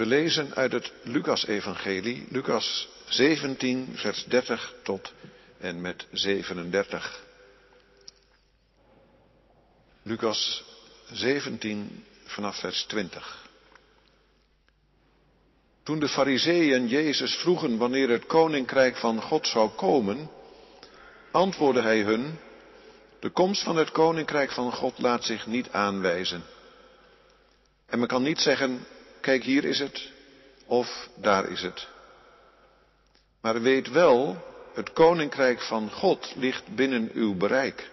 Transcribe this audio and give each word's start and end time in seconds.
We 0.00 0.06
lezen 0.06 0.54
uit 0.54 0.72
het 0.72 0.92
Lucas-evangelie, 1.02 2.26
Lucas 2.30 2.88
17, 3.08 3.92
vers 3.94 4.24
30 4.24 4.74
tot 4.82 5.12
en 5.58 5.80
met 5.80 6.06
37. 6.12 7.24
Lucas 10.02 10.64
17 11.12 12.04
vanaf 12.24 12.58
vers 12.58 12.84
20. 12.84 13.48
Toen 15.82 15.98
de 15.98 16.08
fariseeën 16.08 16.88
Jezus 16.88 17.34
vroegen 17.34 17.76
wanneer 17.76 18.08
het 18.08 18.26
koninkrijk 18.26 18.96
van 18.96 19.22
God 19.22 19.46
zou 19.46 19.70
komen, 19.70 20.30
antwoordde 21.30 21.82
hij 21.82 22.00
hun, 22.00 22.38
de 23.18 23.30
komst 23.30 23.62
van 23.62 23.76
het 23.76 23.90
koninkrijk 23.90 24.50
van 24.50 24.72
God 24.72 24.98
laat 24.98 25.24
zich 25.24 25.46
niet 25.46 25.70
aanwijzen. 25.70 26.42
En 27.86 27.98
men 27.98 28.08
kan 28.08 28.22
niet 28.22 28.40
zeggen, 28.40 28.86
kijk 29.20 29.42
hier 29.42 29.64
is 29.64 29.78
het, 29.78 30.10
of 30.66 31.08
daar 31.16 31.50
is 31.50 31.62
het. 31.62 31.88
Maar 33.40 33.60
weet 33.60 33.90
wel, 33.90 34.44
het 34.74 34.92
koninkrijk 34.92 35.60
van 35.60 35.90
God 35.90 36.32
ligt 36.36 36.74
binnen 36.74 37.10
uw 37.12 37.34
bereik. 37.34 37.90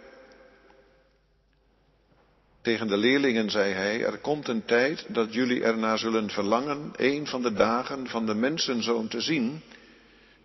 Tegen 2.62 2.88
de 2.88 2.98
leerlingen 2.98 3.50
zei 3.50 3.74
hij, 3.74 4.04
er 4.04 4.18
komt 4.18 4.48
een 4.48 4.66
tijd 4.66 5.06
dat 5.08 5.34
jullie 5.34 5.64
ernaar 5.64 5.98
zullen 5.98 6.30
verlangen 6.30 6.92
een 6.96 7.28
van 7.28 7.42
de 7.42 7.54
dagen 7.54 8.08
van 8.08 8.26
de 8.26 8.34
mensenzoon 8.34 9.08
te 9.08 9.22
zien, 9.22 9.62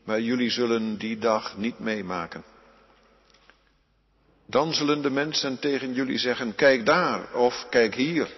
maar 0.04 0.20
jullie 0.20 0.50
zullen 0.50 0.98
die 0.98 1.18
dag 1.18 1.56
niet 1.56 1.78
meemaken. 1.78 2.44
Dan 4.46 4.74
zullen 4.74 5.02
de 5.02 5.10
mensen 5.10 5.58
tegen 5.58 5.92
jullie 5.92 6.18
zeggen, 6.18 6.54
kijk 6.54 6.86
daar 6.86 7.34
of 7.34 7.66
kijk 7.70 7.94
hier. 7.94 8.28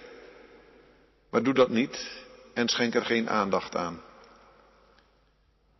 Maar 1.29 1.43
doe 1.43 1.53
dat 1.53 1.69
niet 1.69 2.24
en 2.55 2.67
schenk 2.67 2.95
er 2.95 3.05
geen 3.05 3.29
aandacht 3.29 3.75
aan. 3.75 4.01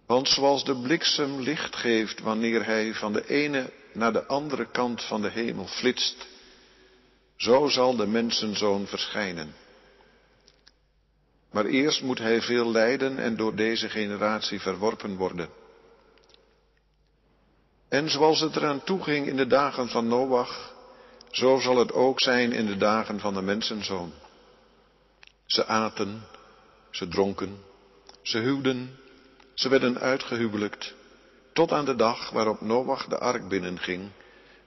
Want 0.06 0.30
zoals 0.30 0.64
de 0.64 0.76
bliksem 0.76 1.40
licht 1.40 1.76
geeft 1.76 2.20
wanneer 2.20 2.66
hij 2.66 2.94
van 2.94 3.14
de 3.14 3.28
ene 3.28 3.72
naar 3.94 4.14
de 4.14 4.26
andere 4.26 4.66
kant 4.72 5.04
van 5.04 5.22
de 5.22 5.30
hemel 5.30 5.68
flitst, 5.68 6.28
zo 7.36 7.68
zal 7.68 7.96
de 7.96 8.08
mensenzoon 8.08 8.88
verschijnen. 8.88 9.56
Maar 11.52 11.66
eerst 11.66 12.02
moet 12.02 12.20
hij 12.20 12.42
veel 12.42 12.72
lijden 12.72 13.18
en 13.18 13.36
door 13.36 13.56
deze 13.56 13.90
generatie 13.90 14.62
verworpen 14.62 15.16
worden. 15.16 15.50
En 17.90 18.10
zoals 18.10 18.40
het 18.40 18.56
eraan 18.56 18.84
toeging 18.84 19.28
in 19.28 19.36
de 19.36 19.48
dagen 19.48 19.90
van 19.90 20.08
Noach, 20.08 20.74
zo 21.32 21.60
zal 21.60 21.78
het 21.78 21.94
ook 21.94 22.22
zijn 22.22 22.52
in 22.52 22.66
de 22.66 22.78
dagen 22.78 23.20
van 23.20 23.34
de 23.34 23.42
mensenzoon. 23.42 24.14
Ze 25.46 25.66
aten, 25.66 26.24
ze 26.96 27.08
dronken, 27.08 27.58
ze 28.22 28.38
huwden, 28.38 29.00
ze 29.54 29.70
werden 29.70 30.00
uitgehuwelijkt, 30.00 30.94
tot 31.54 31.72
aan 31.72 31.86
de 31.86 31.96
dag 31.96 32.30
waarop 32.30 32.62
Noach 32.62 33.08
de 33.08 33.18
ark 33.18 33.48
binnenging 33.48 34.10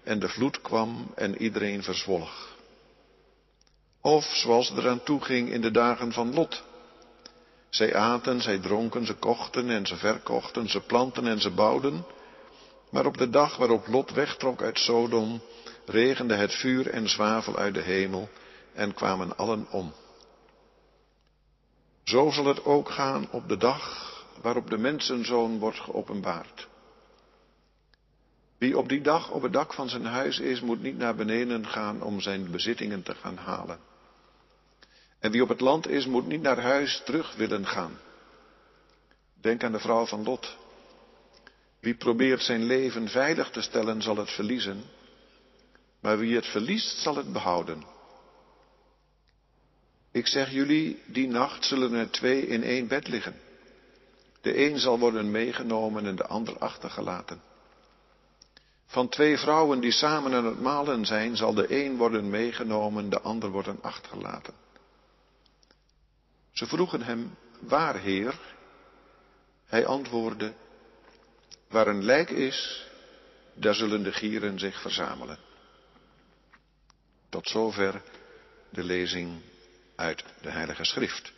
en 0.02 0.18
de 0.18 0.28
vloed 0.28 0.60
kwam 0.60 1.12
en 1.14 1.42
iedereen 1.42 1.82
verzwolg. 1.82 2.56
Of 4.00 4.24
zoals 4.24 4.68
het 4.68 4.78
eraan 4.78 5.02
toeging 5.02 5.50
in 5.50 5.60
de 5.60 5.70
dagen 5.70 6.12
van 6.12 6.34
Lot. 6.34 6.62
Zij 7.68 7.94
aten, 7.94 8.40
zij 8.40 8.58
dronken, 8.58 9.06
ze 9.06 9.14
kochten 9.14 9.70
en 9.70 9.86
ze 9.86 9.96
verkochten, 9.96 10.68
ze 10.68 10.80
planten 10.80 11.26
en 11.26 11.40
ze 11.40 11.50
bouwden. 11.50 12.04
Maar 12.90 13.06
op 13.06 13.16
de 13.16 13.30
dag 13.30 13.56
waarop 13.56 13.86
Lot 13.86 14.10
wegtrok 14.10 14.62
uit 14.62 14.78
Sodom, 14.78 15.40
regende 15.86 16.34
het 16.34 16.54
vuur 16.54 16.90
en 16.90 17.08
zwavel 17.08 17.56
uit 17.56 17.74
de 17.74 17.82
hemel 17.82 18.28
en 18.74 18.94
kwamen 18.94 19.36
allen 19.36 19.66
om. 19.70 19.92
Zo 22.08 22.30
zal 22.30 22.44
het 22.44 22.64
ook 22.64 22.90
gaan 22.90 23.30
op 23.30 23.48
de 23.48 23.56
dag 23.56 24.06
waarop 24.42 24.70
de 24.70 24.78
mensenzoon 24.78 25.58
wordt 25.58 25.78
geopenbaard. 25.78 26.68
Wie 28.58 28.78
op 28.78 28.88
die 28.88 29.00
dag 29.00 29.30
op 29.30 29.42
het 29.42 29.52
dak 29.52 29.74
van 29.74 29.88
zijn 29.88 30.04
huis 30.04 30.38
is, 30.38 30.60
moet 30.60 30.82
niet 30.82 30.98
naar 30.98 31.14
beneden 31.14 31.66
gaan 31.66 32.02
om 32.02 32.20
zijn 32.20 32.50
bezittingen 32.50 33.02
te 33.02 33.14
gaan 33.14 33.36
halen. 33.36 33.78
En 35.18 35.30
wie 35.30 35.42
op 35.42 35.48
het 35.48 35.60
land 35.60 35.88
is, 35.88 36.06
moet 36.06 36.26
niet 36.26 36.42
naar 36.42 36.60
huis 36.60 37.02
terug 37.04 37.34
willen 37.34 37.66
gaan. 37.66 37.98
Denk 39.40 39.64
aan 39.64 39.72
de 39.72 39.78
vrouw 39.78 40.06
van 40.06 40.24
Lot. 40.24 40.56
Wie 41.80 41.94
probeert 41.94 42.42
zijn 42.42 42.64
leven 42.64 43.08
veilig 43.08 43.50
te 43.50 43.62
stellen, 43.62 44.02
zal 44.02 44.16
het 44.16 44.30
verliezen. 44.30 44.82
Maar 46.00 46.18
wie 46.18 46.34
het 46.34 46.46
verliest, 46.46 46.98
zal 46.98 47.16
het 47.16 47.32
behouden. 47.32 47.97
Ik 50.12 50.26
zeg 50.26 50.50
jullie, 50.50 51.02
die 51.06 51.28
nacht 51.28 51.64
zullen 51.64 51.92
er 51.92 52.10
twee 52.10 52.46
in 52.46 52.62
één 52.62 52.88
bed 52.88 53.08
liggen. 53.08 53.36
De 54.40 54.64
een 54.66 54.78
zal 54.78 54.98
worden 54.98 55.30
meegenomen 55.30 56.06
en 56.06 56.16
de 56.16 56.26
ander 56.26 56.58
achtergelaten. 56.58 57.40
Van 58.86 59.08
twee 59.08 59.38
vrouwen 59.38 59.80
die 59.80 59.92
samen 59.92 60.34
aan 60.34 60.44
het 60.44 60.60
malen 60.60 61.06
zijn, 61.06 61.36
zal 61.36 61.54
de 61.54 61.84
een 61.84 61.96
worden 61.96 62.30
meegenomen, 62.30 63.10
de 63.10 63.20
ander 63.20 63.50
worden 63.50 63.78
achtergelaten. 63.82 64.54
Ze 66.52 66.66
vroegen 66.66 67.02
hem, 67.02 67.36
waar 67.60 67.98
Heer? 67.98 68.38
Hij 69.66 69.86
antwoordde, 69.86 70.52
waar 71.68 71.86
een 71.86 72.04
lijk 72.04 72.30
is, 72.30 72.86
daar 73.54 73.74
zullen 73.74 74.02
de 74.02 74.12
gieren 74.12 74.58
zich 74.58 74.80
verzamelen. 74.80 75.38
Tot 77.28 77.48
zover 77.48 78.02
de 78.70 78.84
lezing 78.84 79.40
uit 79.98 80.24
de 80.40 80.50
Heilige 80.50 80.84
Schrift. 80.84 81.32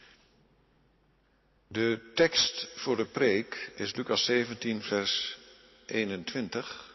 De 1.66 2.10
tekst 2.14 2.68
voor 2.74 2.96
de 2.96 3.06
preek 3.06 3.72
is 3.74 3.94
Lucas 3.94 4.24
17, 4.24 4.82
vers 4.82 5.38
21. 5.86 6.94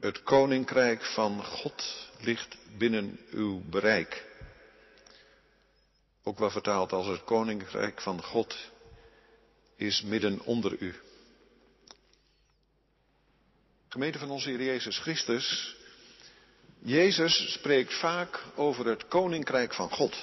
Het 0.00 0.22
koninkrijk 0.22 1.04
van 1.04 1.44
God 1.44 2.08
ligt 2.20 2.56
binnen 2.76 3.18
uw 3.30 3.62
bereik. 3.68 4.26
Ook 6.22 6.38
wel 6.38 6.50
vertaald 6.50 6.92
als 6.92 7.06
het 7.06 7.24
koninkrijk 7.24 8.00
van 8.00 8.22
God 8.22 8.70
is 9.76 10.02
midden 10.02 10.40
onder 10.40 10.78
u. 10.78 10.94
Gemeente 13.88 14.18
van 14.18 14.30
onze 14.30 14.48
Heer 14.48 14.62
Jezus 14.62 14.98
Christus. 14.98 15.76
Jezus 16.86 17.52
spreekt 17.52 17.94
vaak 17.94 18.42
over 18.54 18.86
het 18.86 19.08
koninkrijk 19.08 19.74
van 19.74 19.90
God. 19.90 20.16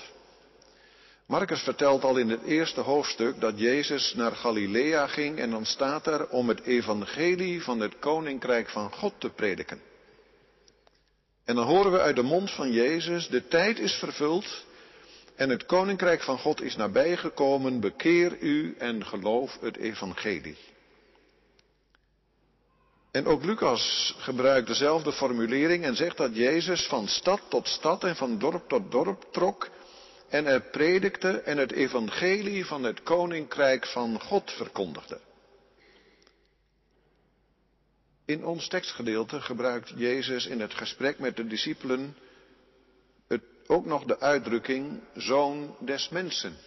Marcus 1.26 1.62
vertelt 1.62 2.04
al 2.04 2.18
in 2.18 2.30
het 2.30 2.44
eerste 2.44 2.82
hoofdstuk 2.82 3.40
dat 3.40 3.60
Jezus 3.60 4.14
naar 4.14 4.32
Galilea 4.32 5.08
ging 5.08 5.40
en 5.40 5.50
dan 5.50 5.66
staat 5.66 6.08
er 6.08 6.28
om 6.30 6.48
het 6.48 6.62
evangelie 6.62 7.64
van 7.64 7.80
het 7.80 8.00
koninkrijk 8.00 8.70
van 8.70 8.92
God 8.92 9.14
te 9.18 9.30
prediken. 9.30 9.82
En 11.46 11.56
dan 11.56 11.66
horen 11.66 11.92
we 11.92 12.00
uit 12.00 12.16
de 12.16 12.22
mond 12.22 12.52
van 12.52 12.72
Jezus, 12.72 13.28
de 13.28 13.48
tijd 13.48 13.80
is 13.80 13.94
vervuld 13.94 14.66
en 15.36 15.50
het 15.50 15.66
koninkrijk 15.66 16.22
van 16.22 16.38
God 16.38 16.62
is 16.62 16.76
nabijgekomen, 16.76 17.80
bekeer 17.80 18.38
u 18.40 18.76
en 18.78 19.06
geloof 19.06 19.58
het 19.62 19.78
evangelie. 19.78 20.58
En 23.12 23.26
ook 23.26 23.44
Lucas 23.44 24.16
gebruikt 24.18 24.68
dezelfde 24.68 25.12
formulering 25.12 25.84
en 25.84 25.96
zegt 25.96 26.18
dat 26.18 26.36
Jezus 26.36 26.88
van 26.88 27.08
stad 27.08 27.42
tot 27.50 27.68
stad 27.68 28.04
en 28.04 28.16
van 28.16 28.38
dorp 28.40 28.70
tot 28.70 28.92
dorp 28.92 29.26
trok 29.32 29.70
en 30.30 30.46
er 30.46 30.62
predikte 30.62 31.42
en 31.42 31.58
het 31.58 31.72
evangelie 31.72 32.66
van 32.66 32.84
het 32.84 33.04
koninkrijk 33.04 33.88
van 33.88 34.22
God 34.22 34.52
verkondigde. 34.52 35.20
In 38.26 38.46
ons 38.46 38.68
tekstgedeelte 38.68 39.42
gebruikt 39.42 39.94
Jezus 39.96 40.46
in 40.46 40.60
het 40.60 40.74
gesprek 40.74 41.20
met 41.20 41.36
de 41.36 41.48
discipelen 41.48 42.18
het, 43.28 43.44
ook 43.68 43.86
nog 43.86 44.04
de 44.04 44.20
uitdrukking 44.20 45.00
zoon 45.16 45.76
des 45.80 46.10
mensen. 46.10 46.58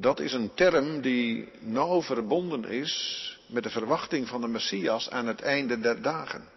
Dat 0.00 0.20
is 0.20 0.32
een 0.32 0.54
term 0.54 1.00
die 1.00 1.48
nauw 1.58 2.02
verbonden 2.02 2.64
is 2.64 3.38
met 3.46 3.62
de 3.62 3.70
verwachting 3.70 4.28
van 4.28 4.40
de 4.40 4.46
Messias 4.46 5.10
aan 5.10 5.26
het 5.26 5.40
einde 5.40 5.80
der 5.80 6.02
dagen. 6.02 6.48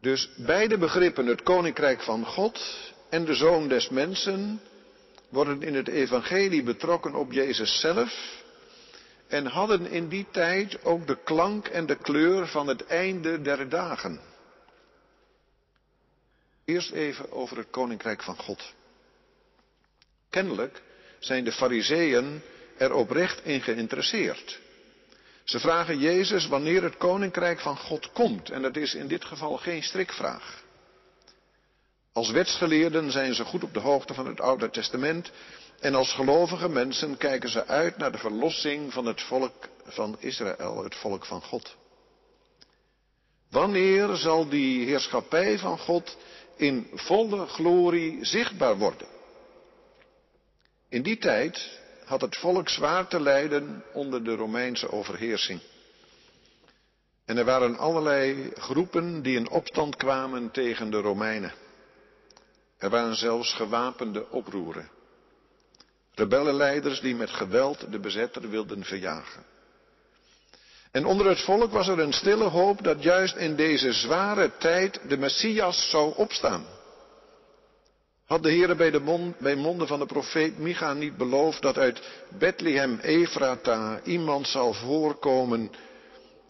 Dus 0.00 0.30
beide 0.36 0.78
begrippen, 0.78 1.26
het 1.26 1.42
koninkrijk 1.42 2.02
van 2.02 2.26
God 2.26 2.60
en 3.08 3.24
de 3.24 3.34
zoon 3.34 3.68
des 3.68 3.88
mensen, 3.88 4.60
worden 5.28 5.62
in 5.62 5.74
het 5.74 5.88
evangelie 5.88 6.62
betrokken 6.62 7.14
op 7.14 7.32
Jezus 7.32 7.80
zelf 7.80 8.42
en 9.28 9.46
hadden 9.46 9.86
in 9.86 10.08
die 10.08 10.26
tijd 10.30 10.84
ook 10.84 11.06
de 11.06 11.18
klank 11.24 11.66
en 11.66 11.86
de 11.86 11.96
kleur 11.96 12.46
van 12.46 12.66
het 12.66 12.86
einde 12.86 13.42
der 13.42 13.68
dagen. 13.68 14.20
Eerst 16.64 16.90
even 16.90 17.32
over 17.32 17.56
het 17.56 17.70
koninkrijk 17.70 18.22
van 18.22 18.36
God. 18.36 18.74
Kennelijk 20.30 20.82
zijn 21.24 21.44
de 21.44 21.52
fariseeën 21.52 22.42
er 22.76 22.92
oprecht 22.92 23.44
in 23.44 23.60
geïnteresseerd. 23.60 24.60
Ze 25.44 25.60
vragen 25.60 25.98
Jezus 25.98 26.46
wanneer 26.46 26.82
het 26.82 26.96
koninkrijk 26.96 27.60
van 27.60 27.76
God 27.76 28.12
komt. 28.12 28.50
En 28.50 28.62
dat 28.62 28.76
is 28.76 28.94
in 28.94 29.08
dit 29.08 29.24
geval 29.24 29.56
geen 29.56 29.82
strikvraag. 29.82 30.62
Als 32.12 32.30
wetsgeleerden 32.30 33.10
zijn 33.10 33.34
ze 33.34 33.44
goed 33.44 33.62
op 33.62 33.74
de 33.74 33.80
hoogte 33.80 34.14
van 34.14 34.26
het 34.26 34.40
Oude 34.40 34.70
Testament 34.70 35.30
en 35.80 35.94
als 35.94 36.12
gelovige 36.12 36.68
mensen 36.68 37.16
kijken 37.16 37.48
ze 37.48 37.66
uit 37.66 37.96
naar 37.96 38.12
de 38.12 38.18
verlossing 38.18 38.92
van 38.92 39.06
het 39.06 39.22
volk 39.22 39.68
van 39.84 40.16
Israël, 40.18 40.84
het 40.84 40.94
volk 40.94 41.24
van 41.24 41.42
God. 41.42 41.76
Wanneer 43.50 44.16
zal 44.16 44.48
die 44.48 44.86
heerschappij 44.86 45.58
van 45.58 45.78
God 45.78 46.16
in 46.56 46.90
volle 46.92 47.46
glorie 47.46 48.24
zichtbaar 48.24 48.78
worden? 48.78 49.13
In 50.94 51.02
die 51.02 51.18
tijd 51.18 51.78
had 52.04 52.20
het 52.20 52.36
volk 52.36 52.68
zwaar 52.68 53.06
te 53.06 53.20
lijden 53.20 53.84
onder 53.92 54.24
de 54.24 54.34
Romeinse 54.34 54.90
overheersing. 54.90 55.60
En 57.24 57.36
er 57.36 57.44
waren 57.44 57.78
allerlei 57.78 58.50
groepen 58.54 59.22
die 59.22 59.36
in 59.36 59.50
opstand 59.50 59.96
kwamen 59.96 60.50
tegen 60.50 60.90
de 60.90 61.00
Romeinen. 61.00 61.52
Er 62.78 62.90
waren 62.90 63.16
zelfs 63.16 63.54
gewapende 63.54 64.30
oproeren. 64.30 64.90
Rebellenleiders 66.14 67.00
die 67.00 67.14
met 67.14 67.30
geweld 67.30 67.92
de 67.92 67.98
bezetter 67.98 68.50
wilden 68.50 68.84
verjagen. 68.84 69.44
En 70.90 71.04
onder 71.04 71.26
het 71.26 71.40
volk 71.40 71.72
was 71.72 71.88
er 71.88 71.98
een 71.98 72.12
stille 72.12 72.48
hoop 72.48 72.84
dat 72.84 73.02
juist 73.02 73.36
in 73.36 73.56
deze 73.56 73.92
zware 73.92 74.50
tijd 74.58 75.00
de 75.08 75.16
Messias 75.16 75.90
zou 75.90 76.14
opstaan. 76.16 76.66
Had 78.24 78.42
de 78.42 78.50
Heer 78.50 78.76
bij, 78.76 78.90
de 78.90 79.00
mond, 79.00 79.38
bij 79.38 79.54
monden 79.54 79.86
van 79.86 79.98
de 79.98 80.06
profeet 80.06 80.58
Micha 80.58 80.92
niet 80.92 81.16
beloofd 81.16 81.62
dat 81.62 81.78
uit 81.78 82.02
Bethlehem 82.38 82.98
Efrata 82.98 84.00
iemand 84.04 84.48
zal 84.48 84.72
voorkomen, 84.72 85.70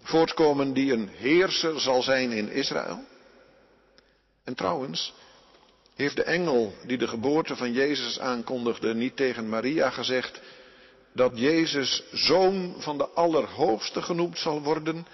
voortkomen 0.03 0.73
die 0.73 0.93
een 0.93 1.09
heerser 1.09 1.81
zal 1.81 2.03
zijn 2.03 2.33
in 2.33 2.49
Israël? 2.49 3.05
En 4.45 4.55
trouwens, 4.55 5.15
heeft 5.95 6.17
de 6.17 6.23
engel 6.23 6.75
die 6.87 6.99
de 6.99 7.09
geboorte 7.09 7.57
van 7.57 7.73
Jezus 7.73 8.21
aankondigde 8.21 8.95
niet 8.95 9.17
tegen 9.17 9.49
Maria 9.49 9.91
gezegd 9.91 10.41
dat 11.13 11.39
Jezus 11.39 12.03
zoon 12.13 12.75
van 12.79 12.99
de 12.99 13.09
Allerhoogste 13.09 14.03
genoemd 14.03 14.39
zal 14.39 14.63
worden 14.63 15.07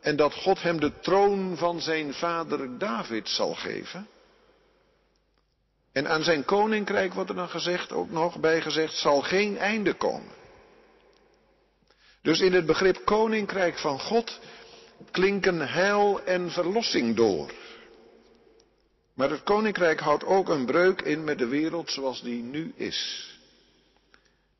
en 0.00 0.16
dat 0.16 0.34
God 0.34 0.62
hem 0.62 0.80
de 0.80 0.92
troon 1.00 1.56
van 1.56 1.80
zijn 1.80 2.14
vader 2.14 2.78
David 2.78 3.28
zal 3.28 3.54
geven? 3.54 4.08
En 5.94 6.08
aan 6.08 6.22
zijn 6.22 6.44
koninkrijk 6.44 7.14
wordt 7.14 7.30
er 7.30 7.36
dan 7.36 7.48
gezegd, 7.48 7.92
ook 7.92 8.10
nog 8.10 8.40
bijgezegd, 8.40 8.94
zal 8.94 9.20
geen 9.20 9.58
einde 9.58 9.94
komen. 9.94 10.32
Dus 12.22 12.40
in 12.40 12.52
het 12.52 12.66
begrip 12.66 13.04
koninkrijk 13.04 13.78
van 13.78 14.00
God 14.00 14.40
klinken 15.10 15.68
heil 15.68 16.20
en 16.24 16.50
verlossing 16.50 17.16
door. 17.16 17.52
Maar 19.14 19.30
het 19.30 19.42
koninkrijk 19.42 20.00
houdt 20.00 20.24
ook 20.24 20.48
een 20.48 20.66
breuk 20.66 21.02
in 21.02 21.24
met 21.24 21.38
de 21.38 21.46
wereld 21.46 21.90
zoals 21.90 22.22
die 22.22 22.42
nu 22.42 22.72
is. 22.76 23.30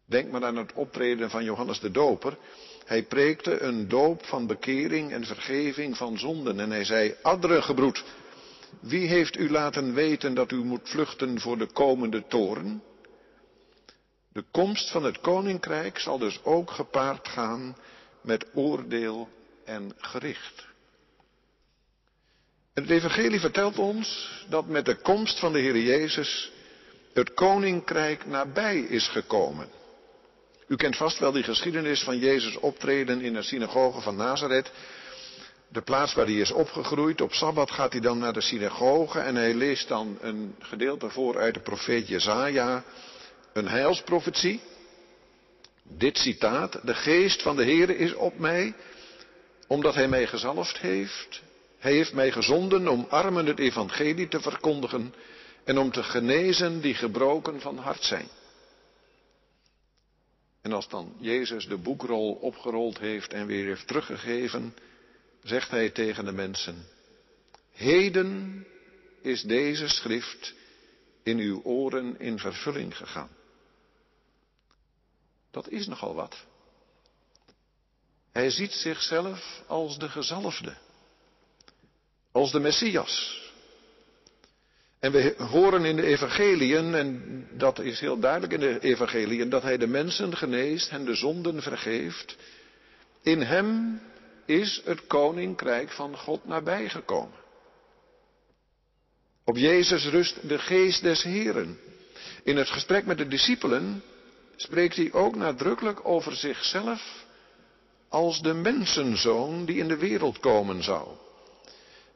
Denk 0.07 0.31
maar 0.31 0.45
aan 0.45 0.57
het 0.57 0.73
optreden 0.73 1.31
van 1.31 1.45
Johannes 1.45 1.81
de 1.81 1.91
Doper. 1.91 2.37
Hij 2.85 3.03
preekte 3.03 3.61
een 3.61 3.89
doop 3.89 4.25
van 4.25 4.47
bekering 4.47 5.13
en 5.13 5.25
vergeving 5.25 5.97
van 5.97 6.19
zonden. 6.19 6.61
En 6.61 6.71
hij 6.71 6.85
zei, 6.85 7.15
Adre 7.23 7.63
gebroed, 7.63 8.05
wie 8.81 9.09
heeft 9.09 9.38
u 9.38 9.50
laten 9.50 9.94
weten 9.94 10.35
dat 10.35 10.50
u 10.50 10.65
moet 10.65 10.88
vluchten 10.88 11.41
voor 11.41 11.59
de 11.59 11.67
komende 11.67 12.26
toren? 12.26 12.82
De 14.32 14.44
komst 14.50 14.91
van 14.91 15.05
het 15.05 15.21
koninkrijk 15.21 15.99
zal 15.99 16.19
dus 16.19 16.44
ook 16.44 16.71
gepaard 16.71 17.29
gaan 17.29 17.76
met 18.21 18.47
oordeel 18.55 19.29
en 19.65 19.93
gericht. 19.97 20.67
Het 22.75 22.91
evangelie 22.91 23.41
vertelt 23.41 23.79
ons 23.79 24.38
dat 24.49 24.67
met 24.67 24.85
de 24.85 24.94
komst 24.94 25.38
van 25.38 25.53
de 25.53 25.59
Heer 25.59 25.79
Jezus 25.79 26.53
het 27.12 27.35
koninkrijk 27.35 28.27
nabij 28.27 28.79
is 28.79 29.09
gekomen. 29.09 29.69
U 30.67 30.77
kent 30.77 30.97
vast 30.97 31.19
wel 31.19 31.32
die 31.32 31.43
geschiedenis 31.43 32.03
van 32.03 32.19
Jezus 32.19 32.56
optreden 32.56 33.20
in 33.20 33.32
de 33.32 33.43
synagoge 33.43 34.00
van 34.00 34.17
Nazareth. 34.17 34.70
De 35.75 35.82
plaats 35.82 36.15
waar 36.15 36.26
hij 36.26 36.35
is 36.35 36.53
opgegroeid. 36.53 37.21
Op 37.21 37.32
Sabbat 37.32 37.71
gaat 37.71 37.93
hij 37.93 38.00
dan 38.00 38.19
naar 38.19 38.32
de 38.32 38.41
synagoge 38.41 39.19
en 39.19 39.35
hij 39.35 39.55
leest 39.55 39.88
dan 39.88 40.19
een 40.21 40.55
gedeelte 40.59 41.11
voor 41.11 41.38
uit 41.38 41.55
de 41.55 41.61
profeet 41.61 42.09
Jezaja. 42.09 42.85
Een 43.53 43.69
heilsprofetie. 43.69 44.61
Dit 45.82 46.19
citaat. 46.19 46.81
De 46.82 46.94
geest 46.94 47.43
van 47.43 47.56
de 47.56 47.65
Heere 47.65 47.97
is 47.97 48.15
op 48.15 48.38
mij, 48.38 48.75
omdat 49.67 49.94
hij 49.94 50.09
mij 50.09 50.26
gezalfd 50.26 50.79
heeft 50.79 51.43
hij 51.85 51.93
heeft 51.93 52.12
mij 52.12 52.32
gezonden 52.32 52.88
om 52.88 53.06
armen 53.09 53.47
het 53.47 53.59
evangelie 53.59 54.29
te 54.29 54.41
verkondigen 54.41 55.15
en 55.65 55.79
om 55.79 55.91
te 55.91 56.03
genezen 56.03 56.81
die 56.81 56.94
gebroken 56.94 57.61
van 57.61 57.79
hart 57.79 58.03
zijn. 58.03 58.29
En 60.62 60.73
als 60.73 60.88
dan 60.88 61.15
Jezus 61.19 61.67
de 61.67 61.77
boekrol 61.77 62.32
opgerold 62.32 62.99
heeft 62.99 63.32
en 63.32 63.47
weer 63.47 63.65
heeft 63.65 63.87
teruggegeven, 63.87 64.75
zegt 65.44 65.70
hij 65.70 65.91
tegen 65.91 66.25
de 66.25 66.32
mensen, 66.32 66.87
Heden 67.73 68.67
is 69.23 69.43
deze 69.43 69.88
schrift 69.88 70.55
in 71.23 71.38
uw 71.38 71.62
oren 71.62 72.20
in 72.20 72.38
vervulling 72.38 72.96
gegaan. 72.96 73.31
Dat 75.50 75.69
is 75.69 75.87
nogal 75.87 76.14
wat. 76.14 76.37
Hij 78.32 78.50
ziet 78.50 78.73
zichzelf 78.73 79.62
als 79.67 79.99
de 79.99 80.08
gezalfde 80.08 80.76
als 82.35 82.52
de 82.52 82.61
Messias. 82.61 83.43
En 85.00 85.12
we 85.12 85.35
horen 85.38 85.85
in 85.85 85.96
de 85.96 86.06
evangeliën, 86.06 86.94
en 86.94 87.46
dat 87.52 87.79
is 87.79 88.00
heel 88.00 88.19
duidelijk 88.19 88.52
in 88.52 88.61
de 88.61 88.81
evangeliën, 88.81 89.49
dat 89.49 89.62
hij 89.62 89.76
de 89.76 89.87
mensen 89.87 90.37
geneest 90.37 90.91
en 90.91 91.05
de 91.05 91.14
zonden 91.14 91.62
vergeeft. 91.62 92.37
In 93.23 93.41
hem 93.41 94.00
is 94.46 94.82
het 94.85 95.06
koninkrijk 95.06 95.91
van 95.91 96.17
God 96.17 96.44
nabijgekomen. 96.44 97.43
Op 99.44 99.56
Jezus 99.56 100.06
rust 100.06 100.49
de 100.49 100.58
geest 100.58 101.02
des 101.02 101.23
Heren. 101.23 101.79
In 102.43 102.56
het 102.56 102.69
gesprek 102.69 103.06
met 103.06 103.19
de 103.19 103.29
discipelen 103.29 104.02
spreekt 104.56 104.96
hij 104.96 105.12
ook 105.12 105.37
nadrukkelijk 105.37 106.08
over 106.08 106.37
zichzelf 106.37 107.25
als 108.08 108.43
de 108.43 108.55
mensenzoon 108.55 109.64
die 109.64 109.76
in 109.76 109.88
de 109.88 109.96
wereld 109.96 110.41
komen 110.41 110.82
zou. 110.82 111.08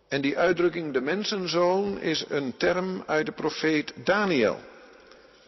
En 0.08 0.20
die 0.20 0.38
uitdrukking 0.38 0.92
de 0.92 1.00
mensenzoon 1.00 2.00
is 2.00 2.24
een 2.28 2.56
term 2.56 3.02
uit 3.06 3.26
de 3.26 3.32
profeet 3.32 3.92
Daniel. 4.04 4.60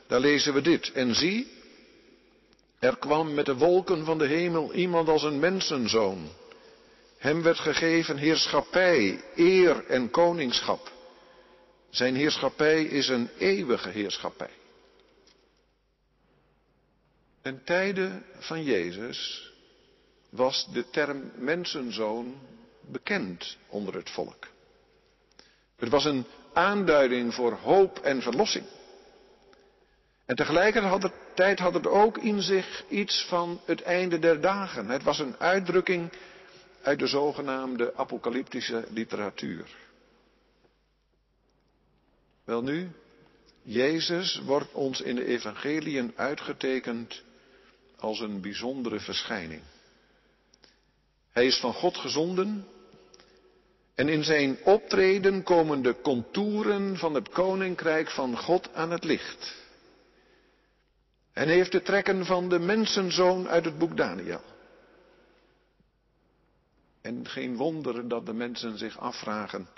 Daar 0.06 0.20
lezen 0.20 0.54
we 0.54 0.60
dit. 0.60 0.92
En 0.92 1.14
zie, 1.14 1.46
er 2.78 2.96
kwam 2.96 3.34
met 3.34 3.46
de 3.46 3.56
wolken 3.56 4.04
van 4.04 4.18
de 4.18 4.26
hemel 4.26 4.74
iemand 4.74 5.08
als 5.08 5.22
een 5.22 5.38
mensenzoon. 5.38 6.28
Hem 7.20 7.42
werd 7.42 7.58
gegeven 7.58 8.16
heerschappij, 8.16 9.20
eer 9.34 9.86
en 9.86 10.10
koningschap. 10.10 10.92
Zijn 11.90 12.14
heerschappij 12.14 12.84
is 12.84 13.08
een 13.08 13.30
eeuwige 13.38 13.88
heerschappij. 13.88 14.50
Ten 17.42 17.64
tijde 17.64 18.22
van 18.38 18.62
Jezus 18.62 19.50
was 20.30 20.68
de 20.72 20.90
term 20.90 21.32
mensenzoon 21.36 22.34
bekend 22.80 23.56
onder 23.68 23.94
het 23.94 24.10
volk. 24.10 24.46
Het 25.76 25.88
was 25.88 26.04
een 26.04 26.26
aanduiding 26.52 27.34
voor 27.34 27.52
hoop 27.52 27.98
en 27.98 28.22
verlossing. 28.22 28.66
En 30.26 30.36
tegelijkertijd 30.36 31.58
had 31.58 31.74
het 31.74 31.86
ook 31.86 32.18
in 32.18 32.42
zich 32.42 32.84
iets 32.88 33.24
van 33.28 33.60
het 33.64 33.82
einde 33.82 34.18
der 34.18 34.40
dagen. 34.40 34.88
Het 34.88 35.02
was 35.02 35.18
een 35.18 35.36
uitdrukking 35.38 36.12
uit 36.82 36.98
de 36.98 37.06
zogenaamde 37.06 37.94
apocalyptische 37.94 38.84
literatuur. 38.90 39.76
Welnu, 42.44 42.90
Jezus 43.62 44.40
wordt 44.44 44.72
ons 44.72 45.00
in 45.00 45.14
de 45.14 45.24
evangeliën 45.24 46.12
uitgetekend 46.16 47.22
als 47.96 48.20
een 48.20 48.40
bijzondere 48.40 49.00
verschijning. 49.00 49.62
Hij 51.30 51.46
is 51.46 51.56
van 51.56 51.72
God 51.72 51.96
gezonden 51.96 52.66
en 53.94 54.08
in 54.08 54.24
zijn 54.24 54.58
optreden 54.64 55.42
komen 55.42 55.82
de 55.82 56.00
contouren 56.00 56.96
van 56.96 57.14
het 57.14 57.28
koninkrijk 57.28 58.10
van 58.10 58.38
God 58.38 58.74
aan 58.74 58.90
het 58.90 59.04
licht. 59.04 59.58
En 61.32 61.48
heeft 61.48 61.72
de 61.72 61.82
trekken 61.82 62.26
van 62.26 62.48
de 62.48 62.58
mensenzoon 62.58 63.48
uit 63.48 63.64
het 63.64 63.78
boek 63.78 63.96
Daniel. 63.96 64.40
En 67.00 67.28
geen 67.28 67.56
wonder 67.56 68.08
dat 68.08 68.26
de 68.26 68.32
mensen 68.32 68.78
zich 68.78 68.98
afvragen, 68.98 69.68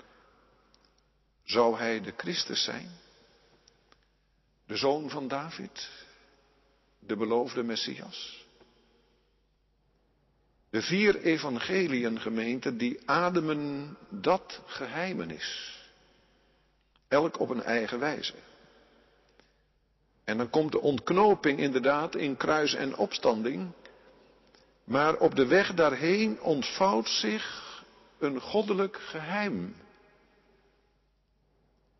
zou 1.43 1.77
hij 1.77 2.01
de 2.01 2.13
Christus 2.17 2.63
zijn? 2.63 2.89
De 4.65 4.75
zoon 4.75 5.09
van 5.09 5.27
David? 5.27 5.89
De 6.99 7.15
beloofde 7.15 7.63
Messias? 7.63 8.45
De 10.69 10.81
vier 10.81 11.21
evangeliën 11.21 12.19
gemeente 12.19 12.75
die 12.75 12.99
ademen 13.05 13.97
dat 14.09 14.61
geheimenis. 14.65 15.77
elk 17.07 17.39
op 17.39 17.49
een 17.49 17.63
eigen 17.63 17.99
wijze. 17.99 18.33
En 20.23 20.37
dan 20.37 20.49
komt 20.49 20.71
de 20.71 20.79
ontknoping 20.81 21.59
inderdaad 21.59 22.15
in 22.15 22.37
kruis 22.37 22.73
en 22.73 22.95
opstanding. 22.95 23.71
Maar 24.83 25.15
op 25.17 25.35
de 25.35 25.45
weg 25.45 25.73
daarheen 25.73 26.41
ontvouwt 26.41 27.09
zich 27.09 27.73
een 28.19 28.41
goddelijk 28.41 28.97
geheim. 28.97 29.75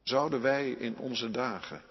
Zouden 0.03 0.41
wij 0.41 0.71
in 0.71 0.97
onze 0.97 1.31
dagen 1.31 1.81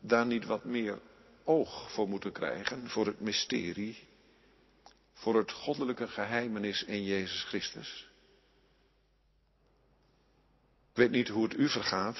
daar 0.00 0.26
niet 0.26 0.44
wat 0.44 0.64
meer 0.64 0.98
oog 1.44 1.92
voor 1.92 2.08
moeten 2.08 2.32
krijgen, 2.32 2.88
voor 2.88 3.06
het 3.06 3.20
mysterie, 3.20 4.08
voor 5.12 5.36
het 5.36 5.52
goddelijke 5.52 6.08
geheimenis 6.08 6.84
in 6.84 7.04
Jezus 7.04 7.44
Christus? 7.44 8.10
Ik 10.90 10.98
weet 10.98 11.10
niet 11.10 11.28
hoe 11.28 11.42
het 11.44 11.56
u 11.56 11.68
vergaat, 11.68 12.18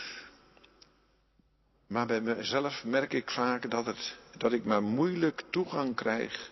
maar 1.87 2.07
bij 2.07 2.21
mezelf 2.21 2.85
merk 2.85 3.13
ik 3.13 3.31
vaak 3.31 3.71
dat, 3.71 3.87
het, 3.87 4.17
dat 4.37 4.53
ik 4.53 4.65
maar 4.65 4.83
moeilijk 4.83 5.45
toegang 5.51 5.95
krijg 5.95 6.52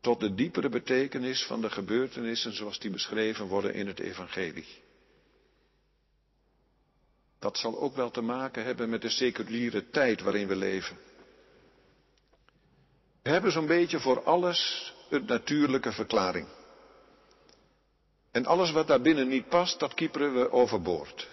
tot 0.00 0.20
de 0.20 0.34
diepere 0.34 0.68
betekenis 0.68 1.44
van 1.46 1.60
de 1.60 1.70
gebeurtenissen 1.70 2.52
zoals 2.56 2.78
die 2.78 2.90
beschreven 2.90 3.46
worden 3.46 3.74
in 3.74 3.86
het 3.86 3.98
Evangelie. 3.98 4.66
Dat 7.38 7.58
zal 7.58 7.78
ook 7.80 7.96
wel 7.96 8.10
te 8.10 8.20
maken 8.20 8.64
hebben 8.64 8.90
met 8.90 9.02
de 9.02 9.08
seculiere 9.08 9.90
tijd 9.90 10.20
waarin 10.20 10.48
we 10.48 10.56
leven. 10.56 10.98
We 13.22 13.30
hebben 13.30 13.52
zo'n 13.52 13.66
beetje 13.66 14.00
voor 14.00 14.22
alles 14.22 14.92
een 15.10 15.24
natuurlijke 15.24 15.92
verklaring. 15.92 16.46
En 18.30 18.46
alles 18.46 18.70
wat 18.70 18.86
daarbinnen 18.86 19.28
niet 19.28 19.48
past, 19.48 19.78
dat 19.78 19.94
kieperen 19.94 20.34
we 20.34 20.50
overboord. 20.50 21.28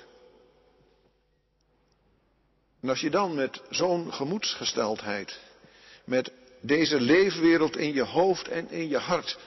En 2.82 2.90
als 2.90 3.00
je 3.00 3.10
dan 3.10 3.36
met 3.36 3.62
zo'n 3.70 4.14
gemoedsgesteldheid, 4.14 5.40
deze 6.62 7.00
leefwereld 7.02 7.78
in 7.78 7.94
je 7.94 8.04
hoofd 8.04 8.48
en 8.48 8.70
in 8.70 8.88
je 8.88 8.98
hart, 8.98 9.38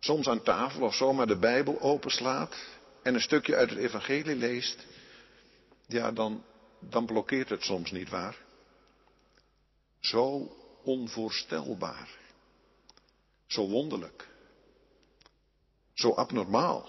soms 0.00 0.28
aan 0.28 0.42
tafel 0.42 0.82
of 0.82 0.94
zomaar 0.94 1.26
de 1.26 1.38
Bijbel 1.38 1.80
openslaat 1.80 2.56
en 3.02 3.14
een 3.14 3.20
stukje 3.20 3.56
uit 3.56 3.70
het 3.70 3.78
Evangelie 3.78 4.36
leest, 4.36 4.86
ja, 5.86 6.12
dan, 6.12 6.44
dan 6.78 7.06
blokkeert 7.06 7.48
het 7.48 7.62
soms 7.62 7.90
niet 7.90 8.08
waar. 8.08 8.36
Zo 10.00 10.56
onvoorstelbaar, 10.82 12.08
zo 13.46 13.68
wonderlijk, 13.68 14.28
zo 15.94 16.12
abnormaal. 16.12 16.88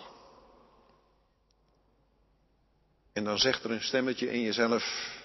En 3.14 3.24
dan 3.24 3.38
zegt 3.38 3.64
er 3.64 3.72
een 3.72 3.84
stemmetje 3.84 4.32
in 4.32 4.42
jezelf, 4.42 5.16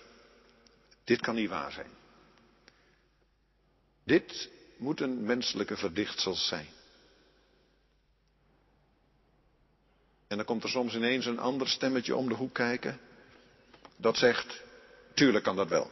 dit 1.04 1.20
kan 1.20 1.34
niet 1.34 1.48
waar 1.50 1.72
zijn. 1.72 1.90
Dit 4.06 4.50
moet 4.76 5.00
een 5.00 5.24
menselijke 5.24 5.76
verdichtsel 5.76 6.34
zijn. 6.34 6.66
En 10.26 10.36
dan 10.36 10.46
komt 10.46 10.62
er 10.62 10.68
soms 10.68 10.94
ineens 10.94 11.26
een 11.26 11.38
ander 11.38 11.68
stemmetje 11.68 12.16
om 12.16 12.28
de 12.28 12.34
hoek 12.34 12.54
kijken. 12.54 13.00
Dat 13.96 14.16
zegt, 14.16 14.62
tuurlijk 15.14 15.44
kan 15.44 15.56
dat 15.56 15.68
wel. 15.68 15.90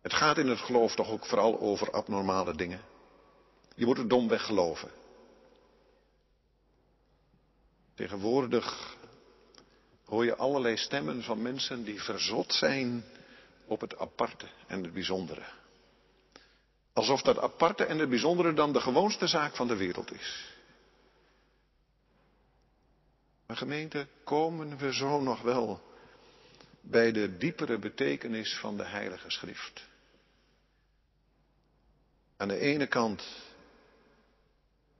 Het 0.00 0.14
gaat 0.14 0.38
in 0.38 0.48
het 0.48 0.58
geloof 0.58 0.94
toch 0.94 1.10
ook 1.10 1.26
vooral 1.26 1.60
over 1.60 1.90
abnormale 1.90 2.56
dingen. 2.56 2.80
Je 3.74 3.86
moet 3.86 3.98
het 3.98 4.10
domweg 4.10 4.46
geloven. 4.46 4.90
Tegenwoordig 7.94 8.96
hoor 10.04 10.24
je 10.24 10.36
allerlei 10.36 10.76
stemmen 10.76 11.22
van 11.22 11.42
mensen 11.42 11.84
die 11.84 12.02
verzot 12.02 12.52
zijn 12.52 13.04
op 13.66 13.80
het 13.80 13.98
aparte 13.98 14.46
en 14.66 14.82
het 14.82 14.92
bijzondere. 14.92 15.62
Alsof 16.94 17.22
dat 17.22 17.38
aparte 17.38 17.84
en 17.84 17.98
het 17.98 18.08
bijzondere 18.08 18.52
dan 18.52 18.72
de 18.72 18.80
gewoonste 18.80 19.26
zaak 19.26 19.56
van 19.56 19.66
de 19.66 19.76
wereld 19.76 20.12
is. 20.12 20.52
Maar 23.46 23.56
gemeente, 23.56 24.06
komen 24.24 24.76
we 24.78 24.94
zo 24.94 25.20
nog 25.20 25.42
wel 25.42 25.82
bij 26.80 27.12
de 27.12 27.36
diepere 27.36 27.78
betekenis 27.78 28.58
van 28.58 28.76
de 28.76 28.84
Heilige 28.84 29.30
Schrift? 29.30 29.86
Aan 32.36 32.48
de 32.48 32.58
ene 32.58 32.86
kant 32.86 33.24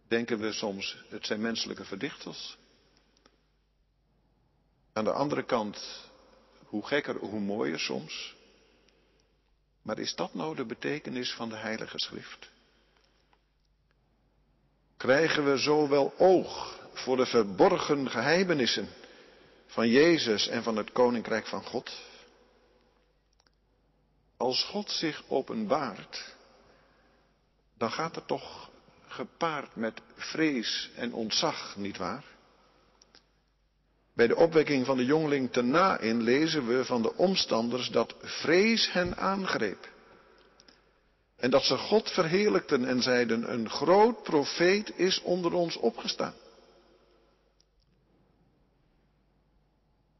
denken 0.08 0.38
we 0.38 0.52
soms, 0.52 1.04
het 1.08 1.26
zijn 1.26 1.40
menselijke 1.40 1.84
verdichtsels. 1.84 2.58
Aan 4.92 5.04
de 5.04 5.12
andere 5.12 5.44
kant, 5.44 6.10
hoe 6.64 6.86
gekker, 6.86 7.16
hoe 7.16 7.40
mooier 7.40 7.78
soms. 7.78 8.36
Maar 9.84 9.98
is 9.98 10.14
dat 10.14 10.34
nou 10.34 10.56
de 10.56 10.64
betekenis 10.64 11.32
van 11.32 11.48
de 11.48 11.56
Heilige 11.56 11.98
Schrift? 11.98 12.50
Krijgen 14.96 15.50
we 15.50 15.58
zo 15.58 15.88
wel 15.88 16.14
oog 16.18 16.78
voor 16.92 17.16
de 17.16 17.26
verborgen 17.26 18.10
geheimenissen 18.10 18.88
van 19.66 19.88
Jezus 19.88 20.48
en 20.48 20.62
van 20.62 20.76
het 20.76 20.92
Koninkrijk 20.92 21.46
van 21.46 21.62
God? 21.62 22.00
Als 24.36 24.64
God 24.64 24.90
zich 24.90 25.22
openbaart, 25.28 26.34
dan 27.76 27.90
gaat 27.90 28.14
het 28.14 28.26
toch 28.26 28.70
gepaard 29.06 29.76
met 29.76 30.00
vrees 30.14 30.90
en 30.94 31.12
ontzag, 31.12 31.76
nietwaar? 31.76 32.24
Bij 34.14 34.26
de 34.26 34.36
opwekking 34.36 34.86
van 34.86 34.96
de 34.96 35.04
jongeling 35.04 35.52
te 35.52 35.62
na-in 35.62 36.22
lezen 36.22 36.66
we 36.66 36.84
van 36.84 37.02
de 37.02 37.16
omstanders 37.16 37.90
dat 37.90 38.14
vrees 38.20 38.92
hen 38.92 39.16
aangreep. 39.16 39.92
En 41.36 41.50
dat 41.50 41.62
ze 41.62 41.76
God 41.76 42.10
verheerlijkten 42.10 42.84
en 42.84 43.02
zeiden, 43.02 43.52
een 43.52 43.70
groot 43.70 44.22
profeet 44.22 44.98
is 44.98 45.20
onder 45.22 45.52
ons 45.52 45.76
opgestaan. 45.76 46.34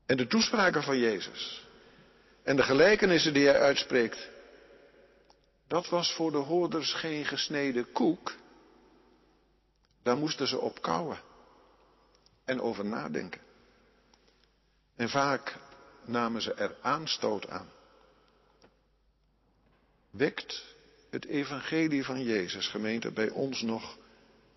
En 0.06 0.16
de 0.16 0.26
toespraken 0.26 0.82
van 0.82 0.98
Jezus 0.98 1.66
en 2.42 2.56
de 2.56 2.62
gelijkenissen 2.62 3.34
die 3.34 3.46
hij 3.46 3.60
uitspreekt, 3.60 4.28
dat 5.68 5.88
was 5.88 6.12
voor 6.12 6.30
de 6.30 6.36
hoorders 6.38 6.92
geen 6.92 7.24
gesneden 7.24 7.92
koek. 7.92 8.34
Daar 10.02 10.16
moesten 10.16 10.48
ze 10.48 10.58
op 10.58 10.82
kouwen 10.82 11.18
en 12.44 12.60
over 12.60 12.84
nadenken. 12.84 13.43
En 14.96 15.08
vaak 15.08 15.56
namen 16.04 16.42
ze 16.42 16.54
er 16.54 16.76
aanstoot 16.82 17.48
aan. 17.48 17.68
Wekt 20.10 20.64
het 21.10 21.24
evangelie 21.24 22.04
van 22.04 22.22
Jezus, 22.22 22.68
gemeente, 22.68 23.10
bij 23.10 23.30
ons 23.30 23.62
nog 23.62 23.96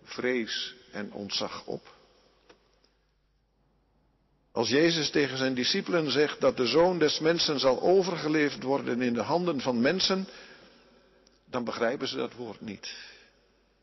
vrees 0.02 0.74
en 0.92 1.12
ontzag 1.12 1.66
op? 1.66 1.96
Als 4.52 4.68
Jezus 4.68 5.10
tegen 5.10 5.38
zijn 5.38 5.54
discipelen 5.54 6.10
zegt 6.10 6.40
dat 6.40 6.56
de 6.56 6.66
zoon 6.66 6.98
des 6.98 7.18
mensen 7.18 7.58
zal 7.58 7.82
overgeleverd 7.82 8.62
worden 8.62 9.02
in 9.02 9.14
de 9.14 9.22
handen 9.22 9.60
van 9.60 9.80
mensen, 9.80 10.28
dan 11.44 11.64
begrijpen 11.64 12.08
ze 12.08 12.16
dat 12.16 12.34
woord 12.34 12.60
niet. 12.60 12.96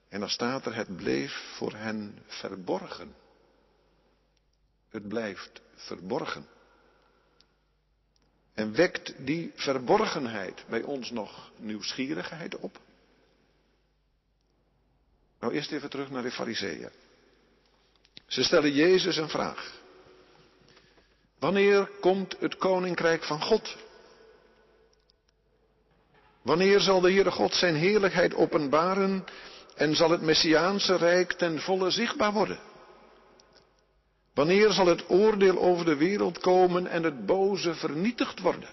En 0.09 0.19
dan 0.19 0.29
staat 0.29 0.65
er, 0.65 0.75
het 0.75 0.95
bleef 0.95 1.53
voor 1.55 1.73
hen 1.73 2.19
verborgen. 2.27 3.15
Het 4.95 5.07
blijft 5.07 5.61
verborgen. 5.75 6.47
En 8.53 8.75
wekt 8.75 9.13
die 9.25 9.51
verborgenheid 9.55 10.65
bij 10.69 10.81
ons 10.81 11.11
nog 11.11 11.51
nieuwsgierigheid 11.57 12.57
op? 12.57 12.79
Nou, 15.39 15.53
eerst 15.53 15.71
even 15.71 15.89
terug 15.89 16.09
naar 16.09 16.23
de 16.23 16.31
Fariseeën. 16.31 16.89
Ze 18.25 18.43
stellen 18.43 18.71
Jezus 18.71 19.17
een 19.17 19.29
vraag. 19.29 19.81
Wanneer 21.39 21.89
komt 21.99 22.35
het 22.39 22.57
koninkrijk 22.57 23.23
van 23.23 23.41
God? 23.41 23.77
Wanneer 26.41 26.79
zal 26.79 27.01
de 27.01 27.11
Heere 27.11 27.31
God 27.31 27.53
zijn 27.53 27.75
heerlijkheid 27.75 28.33
openbaren 28.33 29.25
en 29.75 29.95
zal 29.95 30.09
het 30.09 30.21
Messiaanse 30.21 30.95
rijk 30.95 31.33
ten 31.33 31.59
volle 31.59 31.89
zichtbaar 31.89 32.33
worden? 32.33 32.73
Wanneer 34.35 34.71
zal 34.71 34.85
het 34.85 35.09
oordeel 35.09 35.59
over 35.59 35.85
de 35.85 35.95
wereld 35.95 36.39
komen 36.39 36.87
en 36.87 37.03
het 37.03 37.25
boze 37.25 37.73
vernietigd 37.73 38.39
worden? 38.39 38.69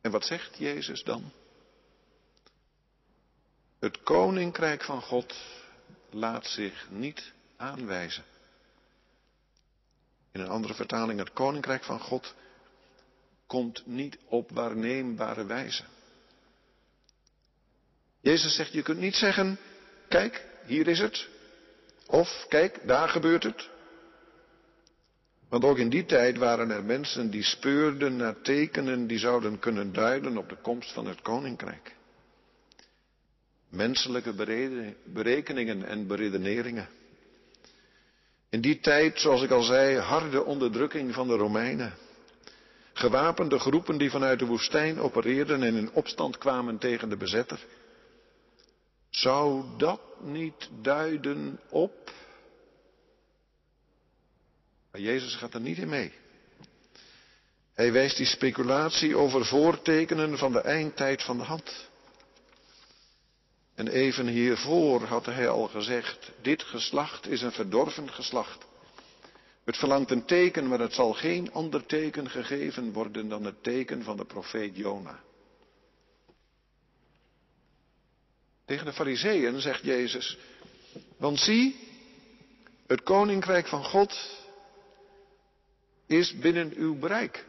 En 0.00 0.10
wat 0.10 0.24
zegt 0.24 0.58
Jezus 0.58 1.02
dan? 1.02 1.32
Het 3.78 4.02
koninkrijk 4.02 4.84
van 4.84 5.02
God 5.02 5.34
laat 6.10 6.46
zich 6.46 6.90
niet 6.90 7.32
aanwijzen. 7.56 8.24
In 10.32 10.40
een 10.40 10.48
andere 10.48 10.74
vertaling, 10.74 11.18
het 11.18 11.32
koninkrijk 11.32 11.84
van 11.84 12.00
God 12.00 12.34
komt 13.46 13.86
niet 13.86 14.18
op 14.28 14.50
waarneembare 14.50 15.44
wijze. 15.44 15.84
Jezus 18.20 18.54
zegt, 18.54 18.72
je 18.72 18.82
kunt 18.82 18.98
niet 18.98 19.14
zeggen, 19.14 19.58
kijk, 20.08 20.46
hier 20.64 20.88
is 20.88 20.98
het, 20.98 21.28
Of, 22.10 22.46
kijk, 22.48 22.80
daar 22.86 23.08
gebeurt 23.08 23.42
het. 23.42 23.68
Want 25.48 25.64
ook 25.64 25.78
in 25.78 25.88
die 25.88 26.06
tijd 26.06 26.36
waren 26.36 26.70
er 26.70 26.84
mensen 26.84 27.30
die 27.30 27.42
speurden 27.42 28.16
naar 28.16 28.40
tekenen 28.42 29.06
die 29.06 29.18
zouden 29.18 29.58
kunnen 29.58 29.92
duiden 29.92 30.36
op 30.36 30.48
de 30.48 30.56
komst 30.62 30.92
van 30.92 31.06
het 31.06 31.20
koninkrijk. 31.20 31.94
Menselijke 33.68 34.34
berekeningen 35.04 35.84
en 35.84 36.06
beredeneringen. 36.06 36.88
In 38.48 38.60
die 38.60 38.80
tijd, 38.80 39.20
zoals 39.20 39.42
ik 39.42 39.50
al 39.50 39.62
zei, 39.62 39.98
harde 39.98 40.44
onderdrukking 40.44 41.14
van 41.14 41.28
de 41.28 41.36
Romeinen. 41.36 41.94
Gewapende 42.92 43.58
groepen 43.58 43.98
die 43.98 44.10
vanuit 44.10 44.38
de 44.38 44.46
woestijn 44.46 45.00
opereerden 45.00 45.62
en 45.62 45.74
in 45.76 45.92
opstand 45.92 46.38
kwamen 46.38 46.78
tegen 46.78 47.08
de 47.08 47.16
bezetter. 47.16 47.66
Zou 49.10 49.64
dat 49.76 50.00
niet 50.20 50.68
duiden 50.80 51.60
op? 51.68 52.12
Maar 54.90 55.00
Jezus 55.00 55.34
gaat 55.34 55.54
er 55.54 55.60
niet 55.60 55.78
in 55.78 55.88
mee. 55.88 56.12
Hij 57.74 57.92
wijst 57.92 58.16
die 58.16 58.26
speculatie 58.26 59.16
over 59.16 59.44
voortekenen 59.44 60.38
van 60.38 60.52
de 60.52 60.60
eindtijd 60.60 61.22
van 61.22 61.36
de 61.36 61.44
hand. 61.44 61.88
En 63.74 63.88
even 63.88 64.26
hiervoor 64.26 65.02
had 65.02 65.26
hij 65.26 65.48
al 65.48 65.68
gezegd, 65.68 66.32
dit 66.42 66.62
geslacht 66.62 67.28
is 67.28 67.42
een 67.42 67.52
verdorven 67.52 68.10
geslacht. 68.12 68.66
Het 69.64 69.76
verlangt 69.76 70.10
een 70.10 70.24
teken, 70.24 70.68
maar 70.68 70.78
het 70.78 70.94
zal 70.94 71.12
geen 71.12 71.52
ander 71.52 71.86
teken 71.86 72.30
gegeven 72.30 72.92
worden 72.92 73.28
dan 73.28 73.44
het 73.44 73.62
teken 73.62 74.02
van 74.02 74.16
de 74.16 74.24
profeet 74.24 74.76
Jona. 74.76 75.20
Tegen 78.70 78.86
de 78.86 78.92
fariseeën 78.92 79.60
zegt 79.60 79.84
Jezus, 79.84 80.38
want 81.16 81.38
zie, 81.38 81.76
het 82.86 83.02
koninkrijk 83.02 83.66
van 83.66 83.84
God 83.84 84.42
is 86.06 86.38
binnen 86.38 86.72
uw 86.74 86.98
bereik. 86.98 87.46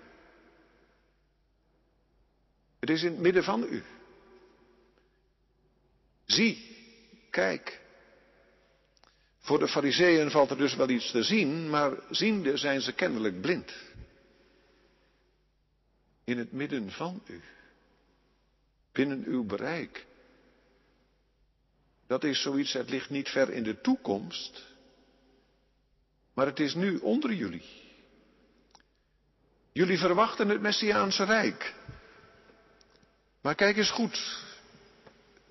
Het 2.79 2.89
is 2.89 3.03
in 3.03 3.11
het 3.11 3.19
midden 3.19 3.43
van 3.43 3.63
u. 3.63 3.83
Zie, 6.25 6.77
kijk. 7.29 7.81
Voor 9.39 9.59
de 9.59 9.67
fariseeën 9.67 10.31
valt 10.31 10.49
er 10.49 10.57
dus 10.57 10.75
wel 10.75 10.89
iets 10.89 11.11
te 11.11 11.23
zien, 11.23 11.69
maar 11.69 11.97
ziende 12.09 12.57
zijn 12.57 12.81
ze 12.81 12.93
kennelijk 12.93 13.41
blind. 13.41 13.73
In 16.23 16.37
het 16.37 16.51
midden 16.51 16.91
van 16.91 17.23
u. 17.27 17.41
Binnen 18.91 19.23
uw 19.25 19.43
bereik. 19.43 20.09
Dat 22.11 22.23
is 22.23 22.41
zoiets, 22.41 22.73
het 22.73 22.89
ligt 22.89 23.09
niet 23.09 23.29
ver 23.29 23.49
in 23.49 23.63
de 23.63 23.81
toekomst, 23.81 24.63
maar 26.33 26.45
het 26.45 26.59
is 26.59 26.73
nu 26.73 26.97
onder 26.97 27.33
jullie. 27.33 27.63
Jullie 29.71 29.97
verwachten 29.97 30.49
het 30.49 30.61
Messiaanse 30.61 31.23
Rijk. 31.23 31.75
Maar 33.41 33.55
kijk 33.55 33.77
eens 33.77 33.91
goed, 33.91 34.43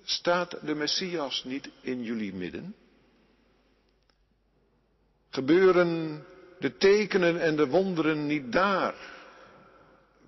staat 0.03 0.65
de 0.65 0.75
Messias 0.75 1.43
niet 1.43 1.69
in 1.81 2.03
jullie 2.03 2.33
midden? 2.33 2.75
Gebeuren 5.29 6.23
de 6.59 6.77
tekenen 6.77 7.41
en 7.41 7.55
de 7.55 7.67
wonderen 7.67 8.25
niet 8.25 8.51
daar 8.51 8.95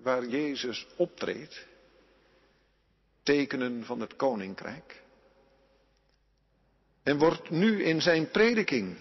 waar 0.02 0.26
Jezus 0.26 0.86
optreedt? 0.96 1.66
Tekenen 3.22 3.84
van 3.84 4.00
het 4.00 4.16
koninkrijk? 4.16 5.02
En 7.04 7.18
wordt 7.18 7.50
nu 7.50 7.82
in 7.84 8.02
zijn 8.02 8.30
prediking 8.30 8.96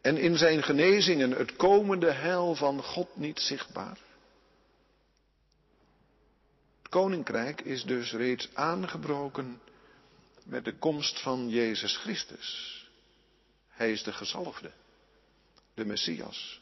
en 0.00 0.16
in 0.16 0.36
zijn 0.36 0.62
genezingen 0.62 1.30
het 1.30 1.56
komende 1.56 2.10
heil 2.12 2.54
van 2.54 2.82
God 2.82 3.16
niet 3.16 3.40
zichtbaar? 3.40 3.98
Het 6.78 6.88
koninkrijk 6.88 7.60
is 7.60 7.84
dus 7.84 8.12
reeds 8.12 8.48
aangebroken 8.54 9.60
met 10.44 10.64
de 10.64 10.78
komst 10.78 11.20
van 11.20 11.48
Jezus 11.48 11.96
Christus. 11.96 12.78
Hij 13.68 13.92
is 13.92 14.02
de 14.02 14.12
gezalfde, 14.12 14.70
de 15.74 15.84
Messias. 15.84 16.60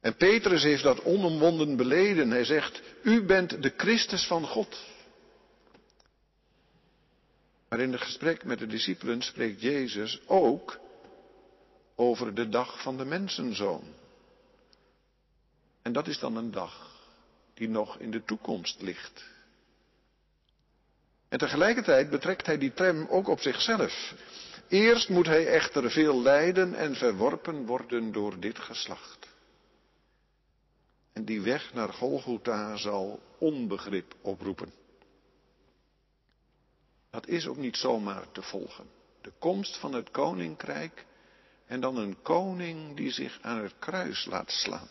En 0.00 0.16
Petrus 0.16 0.62
heeft 0.62 0.82
dat 0.82 1.04
onomwonden 1.04 1.76
beleden. 1.76 2.30
Hij 2.30 2.44
zegt, 2.44 2.82
u 3.02 3.24
bent 3.24 3.62
de 3.62 3.72
Christus 3.76 4.26
van 4.26 4.46
God. 4.46 4.84
Maar 7.74 7.82
in 7.82 7.92
het 7.92 8.00
gesprek 8.00 8.44
met 8.44 8.58
de 8.58 8.66
discipelen 8.66 9.22
spreekt 9.22 9.60
Jezus 9.60 10.20
ook 10.26 10.78
over 11.94 12.34
de 12.34 12.48
dag 12.48 12.82
van 12.82 12.96
de 12.96 13.04
mensenzoon. 13.04 13.84
En 15.82 15.92
dat 15.92 16.06
is 16.06 16.18
dan 16.18 16.36
een 16.36 16.50
dag 16.50 17.00
die 17.54 17.68
nog 17.68 17.98
in 17.98 18.10
de 18.10 18.24
toekomst 18.24 18.82
ligt. 18.82 19.24
En 21.28 21.38
tegelijkertijd 21.38 22.10
betrekt 22.10 22.46
hij 22.46 22.58
die 22.58 22.72
tram 22.72 23.06
ook 23.06 23.28
op 23.28 23.40
zichzelf. 23.40 24.14
Eerst 24.68 25.08
moet 25.08 25.26
hij 25.26 25.46
echter 25.46 25.90
veel 25.90 26.22
lijden 26.22 26.74
en 26.74 26.94
verworpen 26.94 27.66
worden 27.66 28.12
door 28.12 28.40
dit 28.40 28.58
geslacht. 28.58 29.28
En 31.12 31.24
die 31.24 31.40
weg 31.40 31.72
naar 31.72 31.92
Golgotha 31.92 32.76
zal 32.76 33.22
onbegrip 33.38 34.14
oproepen. 34.20 34.83
Dat 37.14 37.26
is 37.26 37.46
ook 37.46 37.56
niet 37.56 37.76
zomaar 37.76 38.32
te 38.32 38.42
volgen. 38.42 38.84
De 39.20 39.32
komst 39.38 39.76
van 39.76 39.92
het 39.92 40.10
koninkrijk 40.10 41.04
en 41.66 41.80
dan 41.80 41.96
een 41.96 42.22
koning 42.22 42.96
die 42.96 43.10
zich 43.10 43.38
aan 43.42 43.62
het 43.62 43.74
kruis 43.78 44.24
laat 44.24 44.50
slaan. 44.50 44.88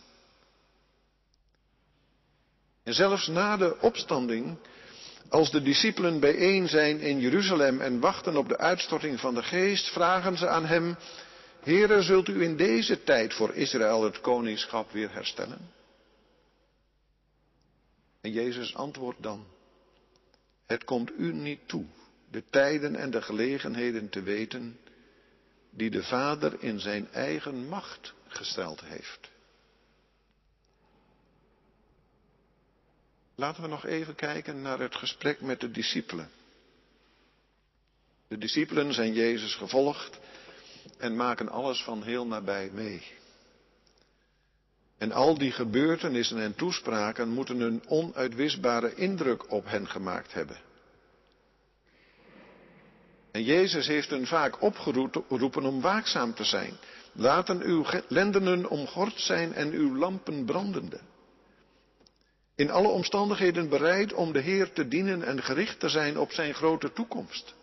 En 2.83 2.93
zelfs 2.93 3.27
na 3.27 3.57
de 3.57 3.79
opstanding, 3.79 4.57
als 5.29 5.51
de 5.51 5.61
discipelen 5.61 6.19
bijeen 6.19 6.67
zijn 6.67 6.99
in 6.99 7.19
Jeruzalem 7.19 7.81
en 7.81 7.99
wachten 7.99 8.37
op 8.37 8.49
de 8.49 8.57
uitstorting 8.57 9.19
van 9.19 9.35
de 9.35 9.43
geest, 9.43 9.89
vragen 9.89 10.37
ze 10.37 10.47
aan 10.47 10.65
hem, 10.65 10.97
Heere, 11.59 12.01
zult 12.01 12.27
u 12.27 12.43
in 12.43 12.57
deze 12.57 13.03
tijd 13.03 13.33
voor 13.33 13.53
Israël 13.53 14.03
het 14.03 14.21
koningschap 14.21 14.91
weer 14.91 15.13
herstellen? 15.13 15.71
En 18.21 18.31
Jezus 18.31 18.75
antwoordt 18.75 19.23
dan, 19.23 19.45
het 20.65 20.83
komt 20.83 21.11
u 21.17 21.33
niet 21.33 21.67
toe 21.67 21.85
de 22.33 22.43
tijden 22.49 22.95
en 22.95 23.11
de 23.11 23.21
gelegenheden 23.21 24.09
te 24.09 24.21
weten 24.21 24.79
die 25.69 25.89
de 25.89 26.03
Vader 26.03 26.63
in 26.63 26.79
zijn 26.79 27.11
eigen 27.11 27.67
macht 27.67 28.13
gesteld 28.27 28.81
heeft. 28.81 29.31
Laten 33.35 33.61
we 33.61 33.67
nog 33.67 33.85
even 33.85 34.15
kijken 34.15 34.61
naar 34.61 34.79
het 34.79 34.95
gesprek 34.95 35.41
met 35.41 35.59
de 35.59 35.71
discipelen. 35.71 36.29
De 38.27 38.37
discipelen 38.37 38.93
zijn 38.93 39.13
Jezus 39.13 39.55
gevolgd 39.55 40.19
en 40.97 41.15
maken 41.15 41.49
alles 41.49 41.83
van 41.83 42.03
heel 42.03 42.27
nabij 42.27 42.69
mee. 42.73 43.03
En 44.97 45.11
al 45.11 45.37
die 45.37 45.51
gebeurtenissen 45.51 46.39
en 46.39 46.55
toespraken 46.55 47.29
moeten 47.29 47.59
een 47.59 47.83
onuitwisbare 47.87 48.95
indruk 48.95 49.51
op 49.51 49.65
hen 49.65 49.87
gemaakt 49.87 50.33
hebben. 50.33 50.71
En 53.33 53.43
Jezus 53.43 53.87
heeft 53.87 54.09
hen 54.09 54.27
vaak 54.27 54.61
opgeroepen 54.61 55.63
om 55.65 55.81
waakzaam 55.81 56.33
te 56.33 56.43
zijn. 56.43 56.73
Laten 57.11 57.61
uw 57.61 57.85
lendenen 58.07 58.69
omgord 58.69 59.19
zijn 59.19 59.53
en 59.53 59.71
uw 59.71 59.97
lampen 59.97 60.45
brandende. 60.45 60.99
In 62.55 62.71
alle 62.71 62.87
omstandigheden 62.87 63.69
bereid 63.69 64.13
om 64.13 64.33
de 64.33 64.39
Heer 64.39 64.71
te 64.73 64.87
dienen 64.87 65.23
en 65.23 65.43
gericht 65.43 65.79
te 65.79 65.89
zijn 65.89 66.17
op 66.17 66.31
zijn 66.31 66.53
grote 66.53 66.93
toekomst. 66.93 67.55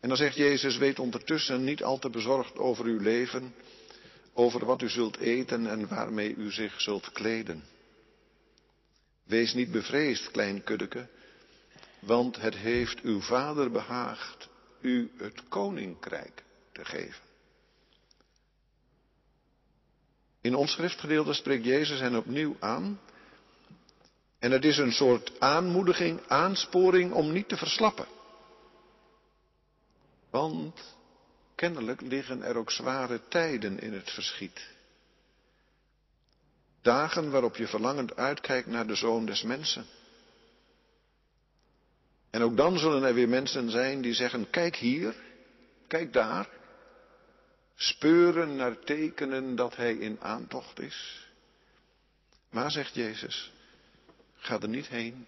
En 0.00 0.08
dan 0.08 0.16
zegt 0.16 0.36
Jezus, 0.36 0.76
weet 0.76 0.98
ondertussen 0.98 1.64
niet 1.64 1.82
al 1.82 1.98
te 1.98 2.10
bezorgd 2.10 2.58
over 2.58 2.84
uw 2.84 3.00
leven, 3.00 3.54
over 4.32 4.64
wat 4.64 4.82
u 4.82 4.88
zult 4.88 5.16
eten 5.16 5.66
en 5.66 5.88
waarmee 5.88 6.34
u 6.34 6.52
zich 6.52 6.80
zult 6.80 7.12
kleden. 7.12 7.64
Wees 9.24 9.54
niet 9.54 9.70
bevreesd, 9.70 10.30
klein 10.30 10.62
kuddeke, 10.62 11.08
want 12.02 12.40
het 12.40 12.56
heeft 12.56 13.00
uw 13.00 13.20
vader 13.20 13.70
behaagd 13.70 14.48
u 14.80 15.10
het 15.16 15.48
koninkrijk 15.48 16.44
te 16.72 16.84
geven. 16.84 17.22
In 20.40 20.54
ons 20.54 20.72
schriftgedeelte 20.72 21.32
spreekt 21.32 21.64
Jezus 21.64 22.00
hen 22.00 22.16
opnieuw 22.16 22.56
aan. 22.60 23.00
En 24.38 24.50
het 24.50 24.64
is 24.64 24.78
een 24.78 24.92
soort 24.92 25.40
aanmoediging, 25.40 26.20
aansporing 26.26 27.12
om 27.12 27.32
niet 27.32 27.48
te 27.48 27.56
verslappen. 27.56 28.06
Want 30.30 30.96
kennelijk 31.54 32.00
liggen 32.00 32.42
er 32.42 32.56
ook 32.56 32.70
zware 32.70 33.20
tijden 33.28 33.80
in 33.80 33.92
het 33.92 34.10
verschiet. 34.10 34.70
Dagen 36.80 37.30
waarop 37.30 37.56
je 37.56 37.66
verlangend 37.66 38.16
uitkijkt 38.16 38.68
naar 38.68 38.86
de 38.86 38.94
zoon 38.94 39.26
des 39.26 39.42
mensen. 39.42 39.86
En 42.32 42.42
ook 42.42 42.56
dan 42.56 42.78
zullen 42.78 43.02
er 43.02 43.14
weer 43.14 43.28
mensen 43.28 43.70
zijn 43.70 44.00
die 44.00 44.14
zeggen, 44.14 44.50
kijk 44.50 44.76
hier, 44.76 45.14
kijk 45.86 46.12
daar. 46.12 46.48
speuren 47.74 48.56
naar 48.56 48.78
tekenen 48.78 49.56
dat 49.56 49.76
hij 49.76 49.94
in 49.94 50.20
aantocht 50.20 50.80
is. 50.80 51.28
Maar, 52.50 52.70
zegt 52.70 52.94
Jezus, 52.94 53.52
ga 54.36 54.60
er 54.60 54.68
niet 54.68 54.88
heen 54.88 55.26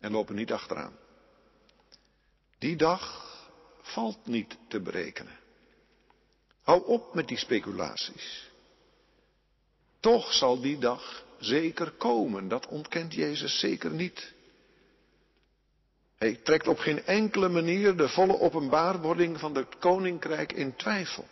en 0.00 0.12
loop 0.12 0.28
er 0.28 0.34
niet 0.34 0.52
achteraan. 0.52 0.96
Die 2.58 2.76
dag 2.76 3.26
valt 3.82 4.26
niet 4.26 4.56
te 4.68 4.80
berekenen. 4.80 5.38
Hou 6.62 6.86
op 6.86 7.14
met 7.14 7.28
die 7.28 7.38
speculaties. 7.38 8.50
Toch 10.00 10.32
zal 10.32 10.60
die 10.60 10.78
dag 10.78 11.24
zeker 11.38 11.90
komen, 11.90 12.48
dat 12.48 12.66
ontkent 12.66 13.14
Jezus 13.14 13.58
zeker 13.58 13.90
niet. 13.90 14.36
Hij 16.18 16.40
trekt 16.42 16.68
op 16.68 16.78
geen 16.78 17.04
enkele 17.04 17.48
manier 17.48 17.96
de 17.96 18.08
volle 18.08 18.40
openbaarwording 18.40 19.38
van 19.38 19.54
het 19.54 19.78
koninkrijk 19.78 20.52
in 20.52 20.76
twijfel. 20.76 21.26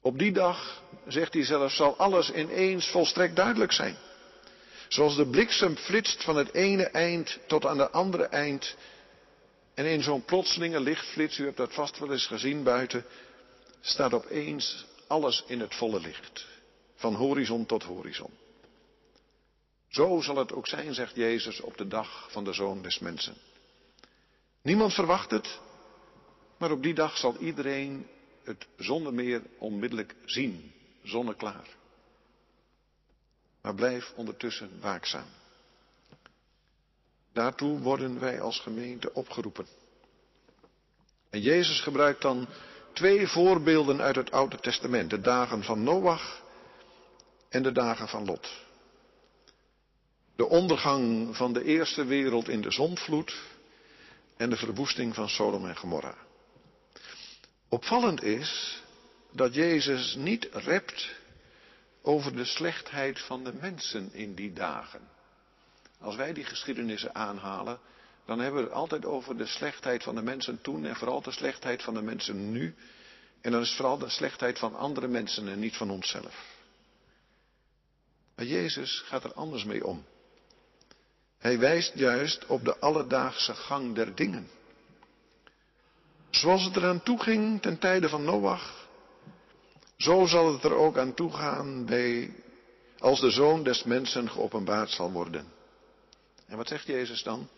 Op 0.00 0.18
die 0.18 0.32
dag, 0.32 0.82
zegt 1.06 1.34
hij 1.34 1.44
zelf, 1.44 1.72
zal 1.72 1.96
alles 1.96 2.32
ineens 2.32 2.90
volstrekt 2.90 3.36
duidelijk 3.36 3.72
zijn. 3.72 3.96
Zoals 4.88 5.16
de 5.16 5.26
bliksem 5.26 5.76
flitst 5.76 6.24
van 6.24 6.36
het 6.36 6.54
ene 6.54 6.84
eind 6.84 7.38
tot 7.46 7.66
aan 7.66 7.78
het 7.78 7.92
andere 7.92 8.24
eind. 8.24 8.76
En 9.74 9.84
in 9.84 10.02
zo'n 10.02 10.24
plotselinge 10.24 10.80
lichtflits, 10.80 11.38
u 11.38 11.44
hebt 11.44 11.56
dat 11.56 11.74
vast 11.74 11.98
wel 11.98 12.12
eens 12.12 12.26
gezien 12.26 12.62
buiten, 12.62 13.04
staat 13.80 14.12
opeens 14.12 14.86
alles 15.06 15.44
in 15.46 15.60
het 15.60 15.74
volle 15.74 16.00
licht. 16.00 16.46
Van 16.94 17.14
horizon 17.14 17.66
tot 17.66 17.82
horizon. 17.82 18.30
Zo 19.96 20.20
zal 20.20 20.36
het 20.36 20.52
ook 20.52 20.68
zijn, 20.68 20.94
zegt 20.94 21.14
Jezus, 21.14 21.60
op 21.60 21.76
de 21.76 21.86
dag 21.86 22.28
van 22.30 22.44
de 22.44 22.52
Zoon 22.52 22.82
des 22.82 22.98
Mensen. 22.98 23.34
Niemand 24.62 24.94
verwacht 24.94 25.30
het, 25.30 25.60
maar 26.58 26.70
op 26.70 26.82
die 26.82 26.94
dag 26.94 27.16
zal 27.16 27.36
iedereen 27.36 28.06
het 28.44 28.66
zonder 28.76 29.14
meer 29.14 29.42
onmiddellijk 29.58 30.14
zien, 30.24 30.72
zonneklaar. 31.02 31.68
Maar 33.62 33.74
blijf 33.74 34.12
ondertussen 34.16 34.80
waakzaam. 34.80 35.28
Daartoe 37.32 37.78
worden 37.78 38.20
wij 38.20 38.40
als 38.40 38.60
gemeente 38.60 39.12
opgeroepen. 39.12 39.66
En 41.30 41.40
Jezus 41.40 41.80
gebruikt 41.80 42.22
dan 42.22 42.46
twee 42.92 43.28
voorbeelden 43.28 44.00
uit 44.00 44.16
het 44.16 44.30
Oude 44.30 44.58
Testament, 44.58 45.10
de 45.10 45.20
dagen 45.20 45.62
van 45.62 45.82
Noach 45.82 46.42
en 47.48 47.62
de 47.62 47.72
dagen 47.72 48.08
van 48.08 48.24
Lot. 48.24 48.65
De 50.36 50.48
ondergang 50.48 51.36
van 51.36 51.52
de 51.52 51.64
eerste 51.64 52.04
wereld 52.04 52.48
in 52.48 52.60
de 52.60 52.70
zondvloed 52.70 53.36
en 54.36 54.50
de 54.50 54.56
verwoesting 54.56 55.14
van 55.14 55.28
Sodom 55.28 55.66
en 55.66 55.76
Gomorra. 55.76 56.14
Opvallend 57.68 58.22
is 58.22 58.82
dat 59.32 59.54
Jezus 59.54 60.14
niet 60.14 60.48
rept 60.52 61.14
over 62.02 62.36
de 62.36 62.44
slechtheid 62.44 63.20
van 63.20 63.44
de 63.44 63.52
mensen 63.60 64.12
in 64.12 64.34
die 64.34 64.52
dagen. 64.52 65.00
Als 66.00 66.16
wij 66.16 66.32
die 66.32 66.44
geschiedenissen 66.44 67.14
aanhalen, 67.14 67.78
dan 68.24 68.38
hebben 68.38 68.60
we 68.60 68.66
het 68.66 68.76
altijd 68.76 69.04
over 69.04 69.36
de 69.36 69.46
slechtheid 69.46 70.02
van 70.02 70.14
de 70.14 70.22
mensen 70.22 70.60
toen 70.60 70.84
en 70.84 70.96
vooral 70.96 71.22
de 71.22 71.30
slechtheid 71.30 71.82
van 71.82 71.94
de 71.94 72.02
mensen 72.02 72.50
nu. 72.50 72.74
En 73.40 73.52
dan 73.52 73.60
is 73.60 73.74
vooral 73.74 73.98
de 73.98 74.08
slechtheid 74.08 74.58
van 74.58 74.74
andere 74.74 75.08
mensen 75.08 75.48
en 75.48 75.58
niet 75.58 75.76
van 75.76 75.90
onszelf. 75.90 76.54
Maar 78.34 78.46
Jezus 78.46 79.02
gaat 79.06 79.24
er 79.24 79.32
anders 79.32 79.64
mee 79.64 79.86
om. 79.86 80.04
Hij 81.46 81.58
wijst 81.58 81.92
juist 81.94 82.46
op 82.46 82.64
de 82.64 82.78
alledaagse 82.78 83.54
gang 83.54 83.94
der 83.94 84.14
dingen. 84.14 84.48
Zoals 86.30 86.64
het 86.64 86.76
eraan 86.76 87.02
toe 87.02 87.22
ging 87.22 87.62
ten 87.62 87.78
tijde 87.78 88.08
van 88.08 88.24
Noach, 88.24 88.88
zo 89.96 90.26
zal 90.26 90.52
het 90.52 90.64
er 90.64 90.74
ook 90.74 90.98
aan 90.98 91.14
toe 91.14 91.32
gaan 91.32 91.84
bij, 91.84 92.34
als 92.98 93.20
de 93.20 93.30
zoon 93.30 93.62
des 93.62 93.84
mensen 93.84 94.30
geopenbaard 94.30 94.90
zal 94.90 95.12
worden. 95.12 95.46
En 96.46 96.56
wat 96.56 96.68
zegt 96.68 96.86
Jezus 96.86 97.22
dan? 97.22 97.48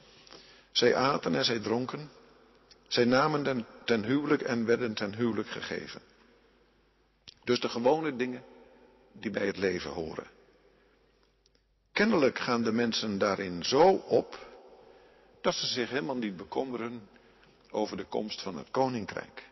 Zij 0.73 0.95
aten 0.95 1.35
en 1.35 1.45
zij 1.45 1.59
dronken. 1.59 2.11
Zij 2.89 3.05
namen 3.05 3.67
ten 3.85 4.05
huwelijk 4.05 4.43
en 4.43 4.67
werden 4.67 4.95
ten 4.95 5.15
huwelijk 5.15 5.49
gegeven. 5.49 6.01
Dus 7.45 7.61
de 7.61 7.69
gewone 7.69 8.17
dingen 8.17 8.45
die 9.13 9.31
bij 9.31 9.47
het 9.47 9.57
leven 9.57 9.91
horen. 9.91 10.27
Kennelijk 11.99 12.39
gaan 12.39 12.63
de 12.63 12.73
mensen 12.73 13.19
daarin 13.19 13.65
zo 13.65 13.91
op 13.93 14.47
dat 15.41 15.55
ze 15.55 15.67
zich 15.67 15.91
helemaal 15.91 16.17
niet 16.17 16.37
bekommeren 16.37 17.09
over 17.71 17.97
de 17.97 18.05
komst 18.05 18.43
van 18.43 18.57
het 18.57 18.71
koninkrijk. 18.71 19.49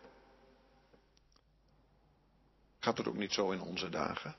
Gaat 2.79 2.99
het 2.99 3.09
ook 3.09 3.17
niet 3.17 3.33
zo 3.33 3.51
in 3.51 3.61
onze 3.61 3.89
dagen? 3.89 4.37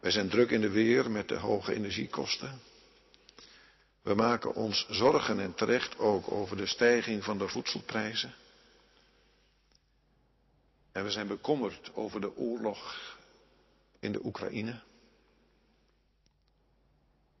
Wij 0.00 0.10
zijn 0.10 0.28
druk 0.28 0.50
in 0.50 0.60
de 0.60 0.70
weer 0.70 1.10
met 1.10 1.28
de 1.28 1.36
hoge 1.36 1.74
energiekosten. 1.74 2.60
We 4.02 4.14
maken 4.14 4.54
ons 4.54 4.86
zorgen 4.88 5.40
en 5.40 5.54
terecht 5.54 5.98
ook 5.98 6.30
over 6.32 6.56
de 6.56 6.66
stijging 6.66 7.24
van 7.24 7.38
de 7.38 7.48
voedselprijzen. 7.48 8.34
En 10.92 11.04
we 11.04 11.10
zijn 11.10 11.26
bekommerd 11.26 11.94
over 11.94 12.20
de 12.20 12.36
oorlog 12.36 13.16
in 13.98 14.12
de 14.12 14.24
Oekraïne. 14.24 14.82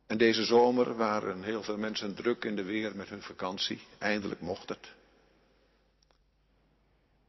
En 0.06 0.18
deze 0.18 0.44
zomer 0.44 0.96
waren 0.96 1.42
heel 1.42 1.62
veel 1.62 1.78
mensen 1.78 2.14
druk 2.14 2.44
in 2.44 2.56
de 2.56 2.62
weer 2.62 2.96
met 2.96 3.08
hun 3.08 3.22
vakantie. 3.22 3.82
Eindelijk 3.98 4.40
mocht 4.40 4.68
het. 4.68 4.94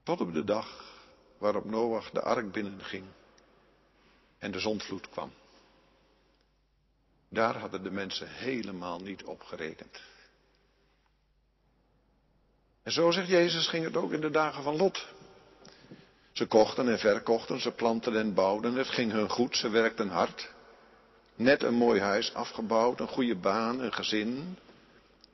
Tot 0.04 0.22
op 0.22 0.34
de 0.34 0.44
dag 0.44 0.96
waarop 1.38 1.66
Noach 1.66 2.10
de 2.10 2.22
ark 2.22 2.52
binnenging 2.52 3.06
en 4.38 4.52
de 4.52 4.60
zondvloed 4.60 5.10
kwam. 5.10 5.32
Daar 7.30 7.58
hadden 7.58 7.84
de 7.84 7.92
mensen 7.92 8.28
helemaal 8.30 9.00
niet 9.00 9.24
op 9.24 9.44
gerekend. 9.44 10.02
En 12.84 12.92
zo 12.92 13.12
zegt 13.12 13.28
Jezus 13.28 13.68
ging 13.68 13.84
het 13.84 13.96
ook 13.96 14.12
in 14.12 14.22
de 14.22 14.30
dagen 14.30 14.64
van 14.64 14.76
Lot. 14.76 15.08
Ze 16.32 16.46
kochten 16.46 16.90
en 16.90 17.00
verkochten, 17.00 17.62
ze 17.62 17.72
planten 17.72 18.18
en 18.18 18.34
bouwden, 18.34 18.76
het 18.76 18.88
ging 18.88 19.12
hun 19.12 19.30
goed, 19.30 19.58
ze 19.58 19.70
werkten 19.70 20.10
hard. 20.10 20.56
Net 21.38 21.64
een 21.64 21.74
mooi 21.74 22.00
huis 22.02 22.34
afgebouwd, 22.34 23.00
een 23.00 23.08
goede 23.08 23.36
baan, 23.36 23.80
een 23.80 23.94
gezin. 23.94 24.58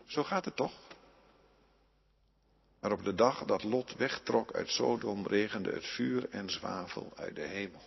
Zo 0.05 0.23
gaat 0.23 0.45
het 0.45 0.55
toch? 0.55 0.73
Maar 2.79 2.91
op 2.91 3.03
de 3.03 3.15
dag 3.15 3.45
dat 3.45 3.63
Lot 3.63 3.95
wegtrok 3.95 4.53
uit 4.53 4.69
Sodom 4.69 5.27
regende 5.27 5.71
het 5.71 5.85
vuur 5.85 6.29
en 6.29 6.49
zwavel 6.49 7.11
uit 7.15 7.35
de 7.35 7.41
hemel. 7.41 7.81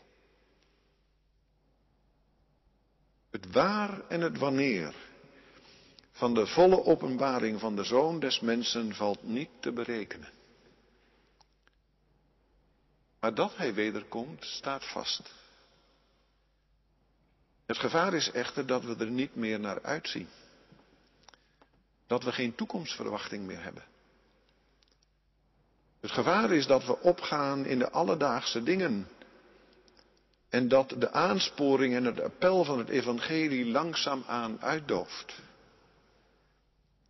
Het 3.31 3.53
waar 3.53 4.07
en 4.09 4.21
het 4.21 4.39
wanneer 4.39 4.95
van 6.13 6.35
de 6.35 6.47
volle 6.47 6.85
openbaring 6.85 7.61
van 7.61 7.77
de 7.77 7.85
Zoon 7.85 8.21
des 8.21 8.41
Mensen 8.41 8.95
valt 8.95 9.23
niet 9.23 9.51
te 9.61 9.73
berekenen. 9.73 10.33
Maar 13.21 13.35
dat 13.35 13.57
hij 13.57 13.75
wederkomt 13.75 14.45
staat 14.45 14.85
vast. 14.85 15.35
Het 17.67 17.79
gevaar 17.79 18.15
is 18.15 18.31
echter 18.31 18.67
dat 18.67 18.85
we 18.85 18.97
er 18.99 19.11
niet 19.11 19.35
meer 19.35 19.61
naar 19.61 19.83
uitzien. 19.83 20.29
Dat 22.07 22.25
we 22.25 22.33
geen 22.33 22.55
toekomstverwachting 22.55 23.47
meer 23.47 23.63
hebben. 23.63 23.85
Het 26.01 26.11
gevaar 26.11 26.53
is 26.53 26.67
dat 26.67 26.85
we 26.85 27.01
opgaan 27.01 27.65
in 27.65 27.79
de 27.79 27.91
alledaagse 27.91 28.63
dingen. 28.63 29.09
En 30.49 30.69
dat 30.69 30.95
de 30.99 31.13
aansporing 31.13 31.95
en 31.95 32.05
het 32.05 32.21
appel 32.21 32.65
van 32.65 32.79
het 32.79 32.89
evangelie 32.89 33.67
langzaamaan 33.67 34.61
uitdooft. 34.61 35.35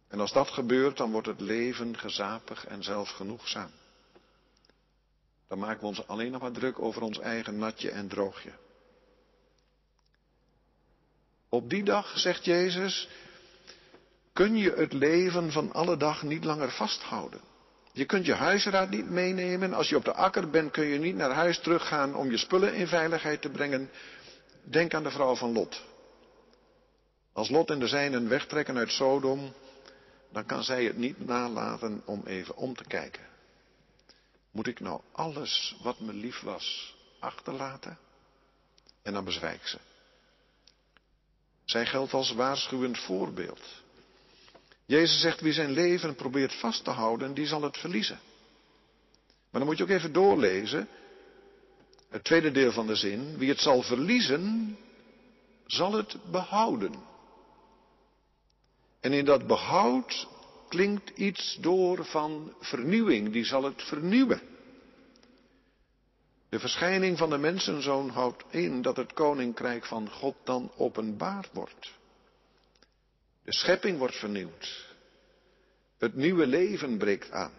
En 0.09 0.21
als 0.21 0.33
dat 0.33 0.49
gebeurt, 0.49 0.97
dan 0.97 1.11
wordt 1.11 1.27
het 1.27 1.40
leven 1.40 1.99
gezapig 1.99 2.66
en 2.66 2.83
zelfgenoegzaam. 2.83 3.71
Dan 5.49 5.59
maken 5.59 5.81
we 5.81 5.87
ons 5.87 6.07
alleen 6.07 6.31
nog 6.33 6.40
maar 6.40 6.53
druk 6.53 6.79
over 6.79 7.03
ons 7.03 7.19
eigen 7.19 7.59
natje 7.59 7.90
en 7.90 8.09
droogje. 8.09 8.53
Op 11.48 11.70
die 11.70 11.85
dag, 11.85 12.18
zegt 12.18 12.44
Jezus, 12.44 13.09
kun 14.32 14.56
je 14.56 14.72
het 14.72 14.92
leven 14.92 15.52
van 15.52 15.72
alle 15.72 15.96
dag 15.96 16.22
niet 16.22 16.44
langer 16.44 16.70
vasthouden. 16.70 17.40
Je 17.92 18.04
kunt 18.04 18.26
je 18.26 18.35
huisraad 18.35 18.90
niet 18.90 19.11
meenemen. 19.11 19.74
Als 19.74 19.88
je 19.88 19.96
op 19.96 20.04
de 20.04 20.14
akker 20.14 20.50
bent, 20.50 20.70
kun 20.70 20.87
je 20.87 20.98
niet 20.98 21.16
naar 21.16 21.30
huis 21.30 21.59
teruggaan 21.59 22.14
om 22.14 22.30
je 22.30 22.37
spullen 22.37 22.74
in 22.74 22.87
veiligheid 22.87 23.42
te 23.42 23.50
brengen. 23.50 23.90
Denk 24.62 24.94
aan 24.94 25.02
de 25.02 25.11
vrouw 25.11 25.35
van 25.35 25.52
Lot. 25.52 25.85
Als 27.32 27.48
Lot 27.48 27.70
en 27.70 27.78
de 27.78 27.87
zijnen 27.87 28.28
wegtrekken 28.28 28.76
uit 28.76 28.90
Sodom, 28.90 29.52
dan 30.32 30.46
kan 30.46 30.64
zij 30.64 30.85
het 30.85 30.96
niet 30.96 31.26
nalaten 31.26 32.02
om 32.04 32.22
even 32.26 32.56
om 32.56 32.74
te 32.74 32.85
kijken. 32.85 33.22
Moet 34.50 34.66
ik 34.66 34.80
nou 34.80 35.00
alles 35.12 35.76
wat 35.82 36.00
me 36.00 36.12
lief 36.12 36.40
was 36.40 36.96
achterlaten? 37.18 37.98
En 39.02 39.12
dan 39.12 39.24
bezwijkt 39.24 39.68
ze. 39.68 39.78
Zij 41.66 41.87
geldt 41.87 42.12
als 42.12 42.33
waarschuwend 42.33 42.98
voorbeeld. 42.98 43.61
Jezus 44.85 45.20
zegt 45.20 45.40
wie 45.40 45.52
zijn 45.52 45.70
leven 45.70 46.14
probeert 46.14 46.55
vast 46.55 46.85
te 46.85 46.90
houden, 46.90 47.35
die 47.35 47.46
zal 47.46 47.62
het 47.62 47.79
verliezen. 47.79 48.18
Maar 49.50 49.61
dan 49.61 49.64
moet 49.64 49.76
je 49.76 49.83
ook 49.83 49.98
even 50.00 50.12
doorlezen. 50.12 50.88
Het 52.11 52.24
tweede 52.24 52.50
deel 52.50 52.72
van 52.72 52.87
de 52.87 52.94
zin. 52.94 53.38
Wie 53.38 53.48
het 53.48 53.61
zal 53.61 53.83
verliezen, 53.83 54.76
zal 55.66 55.92
het 55.92 56.16
behouden. 56.31 56.94
En 59.00 59.12
in 59.12 59.24
dat 59.24 59.46
behoud 59.46 60.29
klinkt 60.68 61.11
iets 61.11 61.59
door 61.61 62.05
van 62.05 62.55
vernieuwing. 62.61 63.33
Die 63.33 63.44
zal 63.44 63.62
het 63.62 63.83
vernieuwen. 63.83 64.40
De 66.48 66.59
verschijning 66.59 67.18
van 67.18 67.30
de 67.30 67.38
mensenzoon 67.38 68.09
houdt 68.09 68.44
in 68.50 68.82
dat 68.82 68.96
het 68.96 69.12
koninkrijk 69.12 69.85
van 69.85 70.11
God 70.11 70.37
dan 70.44 70.72
openbaard 70.76 71.52
wordt. 71.52 71.92
De 73.44 73.52
schepping 73.52 73.98
wordt 73.98 74.16
vernieuwd. 74.16 74.94
Het 75.98 76.14
nieuwe 76.14 76.46
leven 76.46 76.98
breekt 76.98 77.30
aan. 77.30 77.52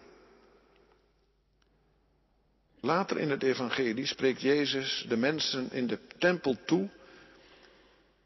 Later 2.80 3.18
in 3.18 3.30
het 3.30 3.42
evangelie 3.42 4.06
spreekt 4.06 4.40
Jezus 4.40 5.06
de 5.08 5.16
mensen 5.16 5.72
in 5.72 5.86
de 5.86 5.98
tempel 6.18 6.56
toe 6.64 6.90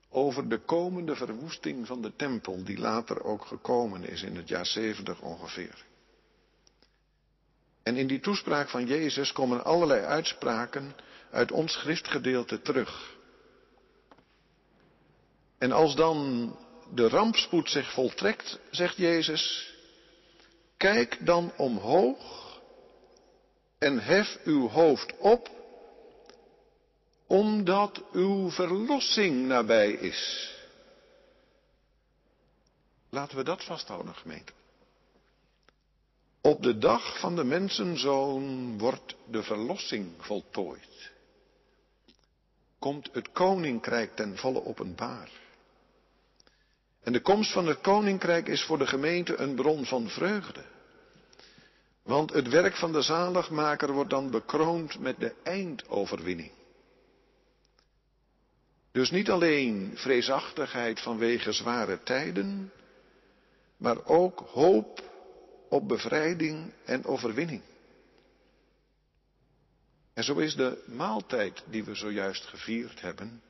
over 0.08 0.48
de 0.48 0.58
komende 0.58 1.16
verwoesting 1.16 1.86
van 1.86 2.02
de 2.02 2.16
tempel, 2.16 2.64
die 2.64 2.78
later 2.78 3.24
ook 3.24 3.44
gekomen 3.44 4.04
is 4.04 4.22
in 4.22 4.36
het 4.36 4.48
jaar 4.48 4.66
70 4.66 5.20
ongeveer. 5.20 5.84
En 7.82 7.96
in 7.96 8.06
die 8.06 8.20
toespraak 8.20 8.68
van 8.68 8.86
Jezus 8.86 9.32
komen 9.32 9.64
allerlei 9.64 10.00
uitspraken 10.00 10.94
uit 11.30 11.52
ons 11.52 11.72
schriftgedeelte 11.72 12.62
terug. 12.62 13.16
En 15.58 15.72
als 15.72 15.94
dan 15.94 16.56
de 16.94 17.08
rampspoed 17.08 17.70
zich 17.70 17.92
voltrekt, 17.92 18.58
zegt 18.70 18.96
Jezus, 18.96 19.74
kijk 20.76 21.26
dan 21.26 21.52
omhoog 21.56 22.42
en 23.78 23.98
hef 23.98 24.38
uw 24.44 24.68
hoofd 24.68 25.18
op, 25.18 25.50
omdat 27.26 28.02
uw 28.12 28.50
verlossing 28.50 29.46
nabij 29.46 29.92
is. 29.92 30.50
Laten 33.08 33.36
we 33.36 33.44
dat 33.44 33.64
vasthouden, 33.64 34.14
gemeente. 34.14 34.52
Op 36.44 36.62
de 36.62 36.78
dag 36.78 37.18
van 37.18 37.36
de 37.36 37.44
mensenzoon 37.44 38.78
wordt 38.78 39.16
de 39.30 39.42
verlossing 39.42 40.12
voltooid. 40.18 41.12
Komt 42.78 43.08
het 43.12 43.32
koninkrijk 43.32 44.16
ten 44.16 44.36
volle 44.36 44.64
openbaar. 44.64 45.30
En 47.02 47.12
de 47.12 47.20
komst 47.20 47.52
van 47.52 47.66
het 47.66 47.80
koninkrijk 47.80 48.48
is 48.48 48.62
voor 48.64 48.78
de 48.78 48.86
gemeente 48.86 49.36
een 49.36 49.54
bron 49.54 49.84
van 49.84 50.08
vreugde. 50.08 50.64
Want 52.02 52.32
het 52.32 52.48
werk 52.48 52.76
van 52.76 52.92
de 52.92 53.02
zaligmaker 53.02 53.92
wordt 53.92 54.10
dan 54.10 54.30
bekroond 54.30 54.98
met 54.98 55.20
de 55.20 55.34
eindoverwinning. 55.42 56.52
Dus 58.92 59.10
niet 59.10 59.30
alleen 59.30 59.92
vreesachtigheid 59.94 61.00
vanwege 61.00 61.52
zware 61.52 62.02
tijden, 62.02 62.72
maar 63.76 64.04
ook 64.04 64.40
hoop 64.40 65.10
op 65.72 65.88
bevrijding 65.88 66.72
en 66.84 67.04
overwinning. 67.04 67.62
En 70.14 70.24
zo 70.24 70.38
is 70.38 70.54
de 70.54 70.82
maaltijd 70.86 71.62
die 71.66 71.84
we 71.84 71.94
zojuist 71.94 72.44
gevierd 72.44 73.00
hebben, 73.00 73.42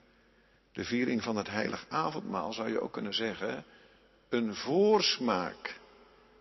de 0.73 0.85
viering 0.85 1.23
van 1.23 1.37
het 1.37 1.49
heilig 1.49 1.87
avondmaal 1.89 2.53
zou 2.53 2.69
je 2.69 2.81
ook 2.81 2.93
kunnen 2.93 3.15
zeggen, 3.15 3.65
een 4.29 4.55
voorsmaak 4.55 5.81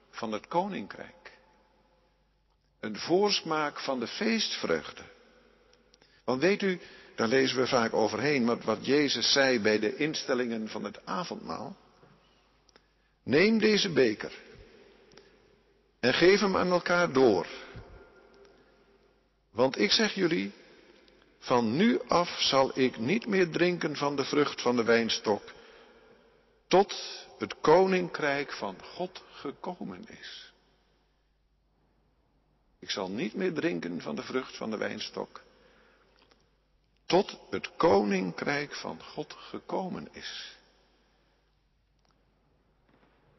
van 0.09 0.31
het 0.31 0.47
koninkrijk. 0.47 1.37
Een 2.79 2.97
voorsmaak 2.97 3.79
van 3.79 3.99
de 3.99 4.07
feestvreugde. 4.07 5.03
Want 6.23 6.41
weet 6.41 6.61
u, 6.61 6.79
daar 7.15 7.27
lezen 7.27 7.57
we 7.57 7.67
vaak 7.67 7.93
overheen 7.93 8.45
wat, 8.45 8.63
wat 8.63 8.85
Jezus 8.85 9.31
zei 9.31 9.59
bij 9.59 9.79
de 9.79 9.95
instellingen 9.95 10.67
van 10.67 10.83
het 10.83 11.05
avondmaal. 11.05 11.75
Neem 13.23 13.59
deze 13.59 13.89
beker 13.89 14.49
en 16.01 16.13
geef 16.13 16.39
hem 16.39 16.57
aan 16.57 16.71
elkaar 16.71 17.11
door. 17.11 17.47
Want 19.51 19.79
ik 19.79 19.91
zeg 19.91 20.13
jullie, 20.13 20.51
van 21.39 21.75
nu 21.75 22.01
af 22.07 22.29
zal 22.39 22.79
ik 22.79 22.97
niet 22.97 23.27
meer 23.27 23.49
drinken 23.49 23.95
van 23.95 24.15
de 24.15 24.25
vrucht 24.25 24.61
van 24.61 24.75
de 24.75 24.83
wijnstok, 24.83 25.43
tot 26.67 26.95
het 27.37 27.59
koninkrijk 27.59 28.51
van 28.51 28.75
God 28.83 29.23
gekomen 29.31 30.07
is. 30.07 30.53
Ik 32.79 32.89
zal 32.89 33.09
niet 33.09 33.33
meer 33.33 33.53
drinken 33.53 34.01
van 34.01 34.15
de 34.15 34.23
vrucht 34.23 34.57
van 34.57 34.69
de 34.69 34.77
wijnstok, 34.77 35.41
tot 37.05 37.39
het 37.49 37.75
koninkrijk 37.75 38.75
van 38.75 39.03
God 39.03 39.33
gekomen 39.33 40.07
is. 40.11 40.59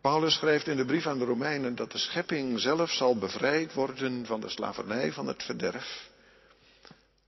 Paulus 0.02 0.34
schrijft 0.34 0.66
in 0.66 0.76
de 0.76 0.84
brief 0.84 1.06
aan 1.06 1.18
de 1.18 1.24
Romeinen 1.24 1.74
dat 1.74 1.92
de 1.92 1.98
schepping 1.98 2.60
zelf 2.60 2.90
zal 2.90 3.18
bevrijd 3.18 3.72
worden 3.72 4.26
van 4.26 4.40
de 4.40 4.48
slavernij 4.48 5.12
van 5.12 5.26
het 5.26 5.42
verderf, 5.42 6.10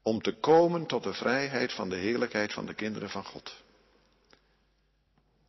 om 0.03 0.23
te 0.23 0.33
komen 0.33 0.87
tot 0.87 1.03
de 1.03 1.13
vrijheid 1.13 1.73
van 1.73 1.89
de 1.89 1.97
heerlijkheid 1.97 2.53
van 2.53 2.67
de 2.67 2.75
kinderen 2.75 3.11
van 3.11 3.25
God. 3.25 3.55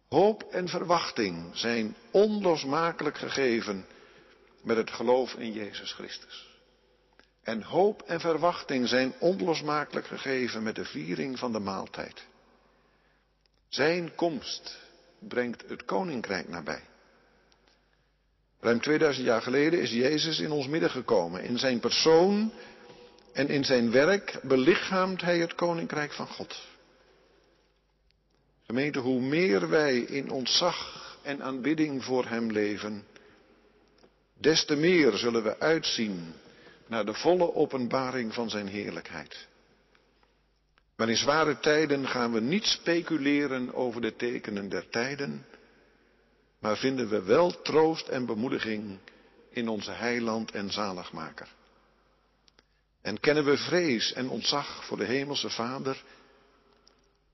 Hoop 0.08 0.44
en 0.44 0.68
verwachting 0.68 1.50
zijn 1.54 1.96
onlosmakelijk 2.12 3.18
gegeven 3.18 3.86
met 4.62 4.78
het 4.78 4.92
geloof 4.92 5.34
in 5.34 5.52
Jezus 5.52 5.94
Christus. 5.94 6.48
En 7.44 7.62
hoop 7.62 8.02
en 8.02 8.20
verwachting 8.20 8.88
zijn 8.88 9.14
onlosmakelijk 9.20 10.08
gegeven 10.08 10.64
met 10.64 10.76
de 10.76 10.86
viering 10.86 11.40
van 11.40 11.52
de 11.52 11.60
maaltijd. 11.60 12.26
Zijn 13.70 14.16
komst 14.16 14.78
brengt 15.20 15.70
het 15.70 15.86
koninkrijk 15.86 16.50
nabij. 16.50 16.84
Ruim 18.66 18.80
2000 18.80 19.26
jaar 19.26 19.42
geleden 19.42 19.82
is 19.82 19.92
Jezus 19.92 20.40
in 20.40 20.52
ons 20.52 20.68
midden 20.68 20.90
gekomen. 20.90 21.44
In 21.44 21.58
zijn 21.58 21.80
persoon 21.80 22.52
en 23.34 23.48
in 23.48 23.66
zijn 23.66 23.92
werk 23.92 24.40
belichaamt 24.44 25.22
hij 25.22 25.40
het 25.40 25.56
koninkrijk 25.56 26.14
van 26.14 26.28
God. 26.28 26.62
Gemeente, 28.66 29.00
hoe 29.00 29.22
meer 29.22 29.70
wij 29.70 29.98
in 29.98 30.30
ontzag 30.30 31.18
en 31.24 31.44
aanbidding 31.44 32.04
voor 32.04 32.26
hem 32.26 32.52
leven, 32.52 33.04
des 34.40 34.66
te 34.66 34.76
meer 34.76 35.14
zullen 35.14 35.44
we 35.44 35.60
uitzien 35.60 36.34
naar 36.88 37.06
de 37.06 37.14
volle 37.14 37.54
openbaring 37.54 38.34
van 38.34 38.50
zijn 38.50 38.68
heerlijkheid. 38.68 39.48
Maar 40.96 41.10
in 41.10 41.18
zware 41.18 41.60
tijden 41.60 42.08
gaan 42.08 42.32
we 42.32 42.40
niet 42.40 42.66
speculeren 42.66 43.74
over 43.74 44.02
de 44.02 44.16
tekenen 44.16 44.70
der 44.70 44.90
tijden, 44.90 45.46
maar 46.66 46.78
vinden 46.78 47.10
we 47.10 47.22
wel 47.22 47.62
troost 47.62 48.08
en 48.08 48.26
bemoediging 48.26 49.00
in 49.50 49.68
onze 49.68 49.92
heiland 49.92 50.52
en 50.52 50.72
zaligmaker. 50.72 51.48
En 53.02 53.20
kennen 53.20 53.46
we 53.46 53.58
vrees 53.58 54.14
en 54.14 54.30
ontzag 54.30 54.86
voor 54.86 54.98
de 54.98 55.06
hemelse 55.06 55.50
Vader, 55.50 56.04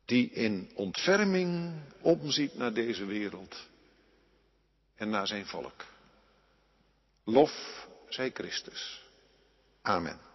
die 0.06 0.32
in 0.32 0.72
ontferming 0.76 1.74
omziet 2.02 2.56
naar 2.56 2.74
deze 2.74 3.06
wereld 3.06 3.68
en 4.96 5.10
naar 5.10 5.28
zijn 5.28 5.46
volk. 5.46 5.86
Lof 7.24 7.88
zij 8.10 8.32
Christus. 8.34 9.04
Amen. 9.82 10.31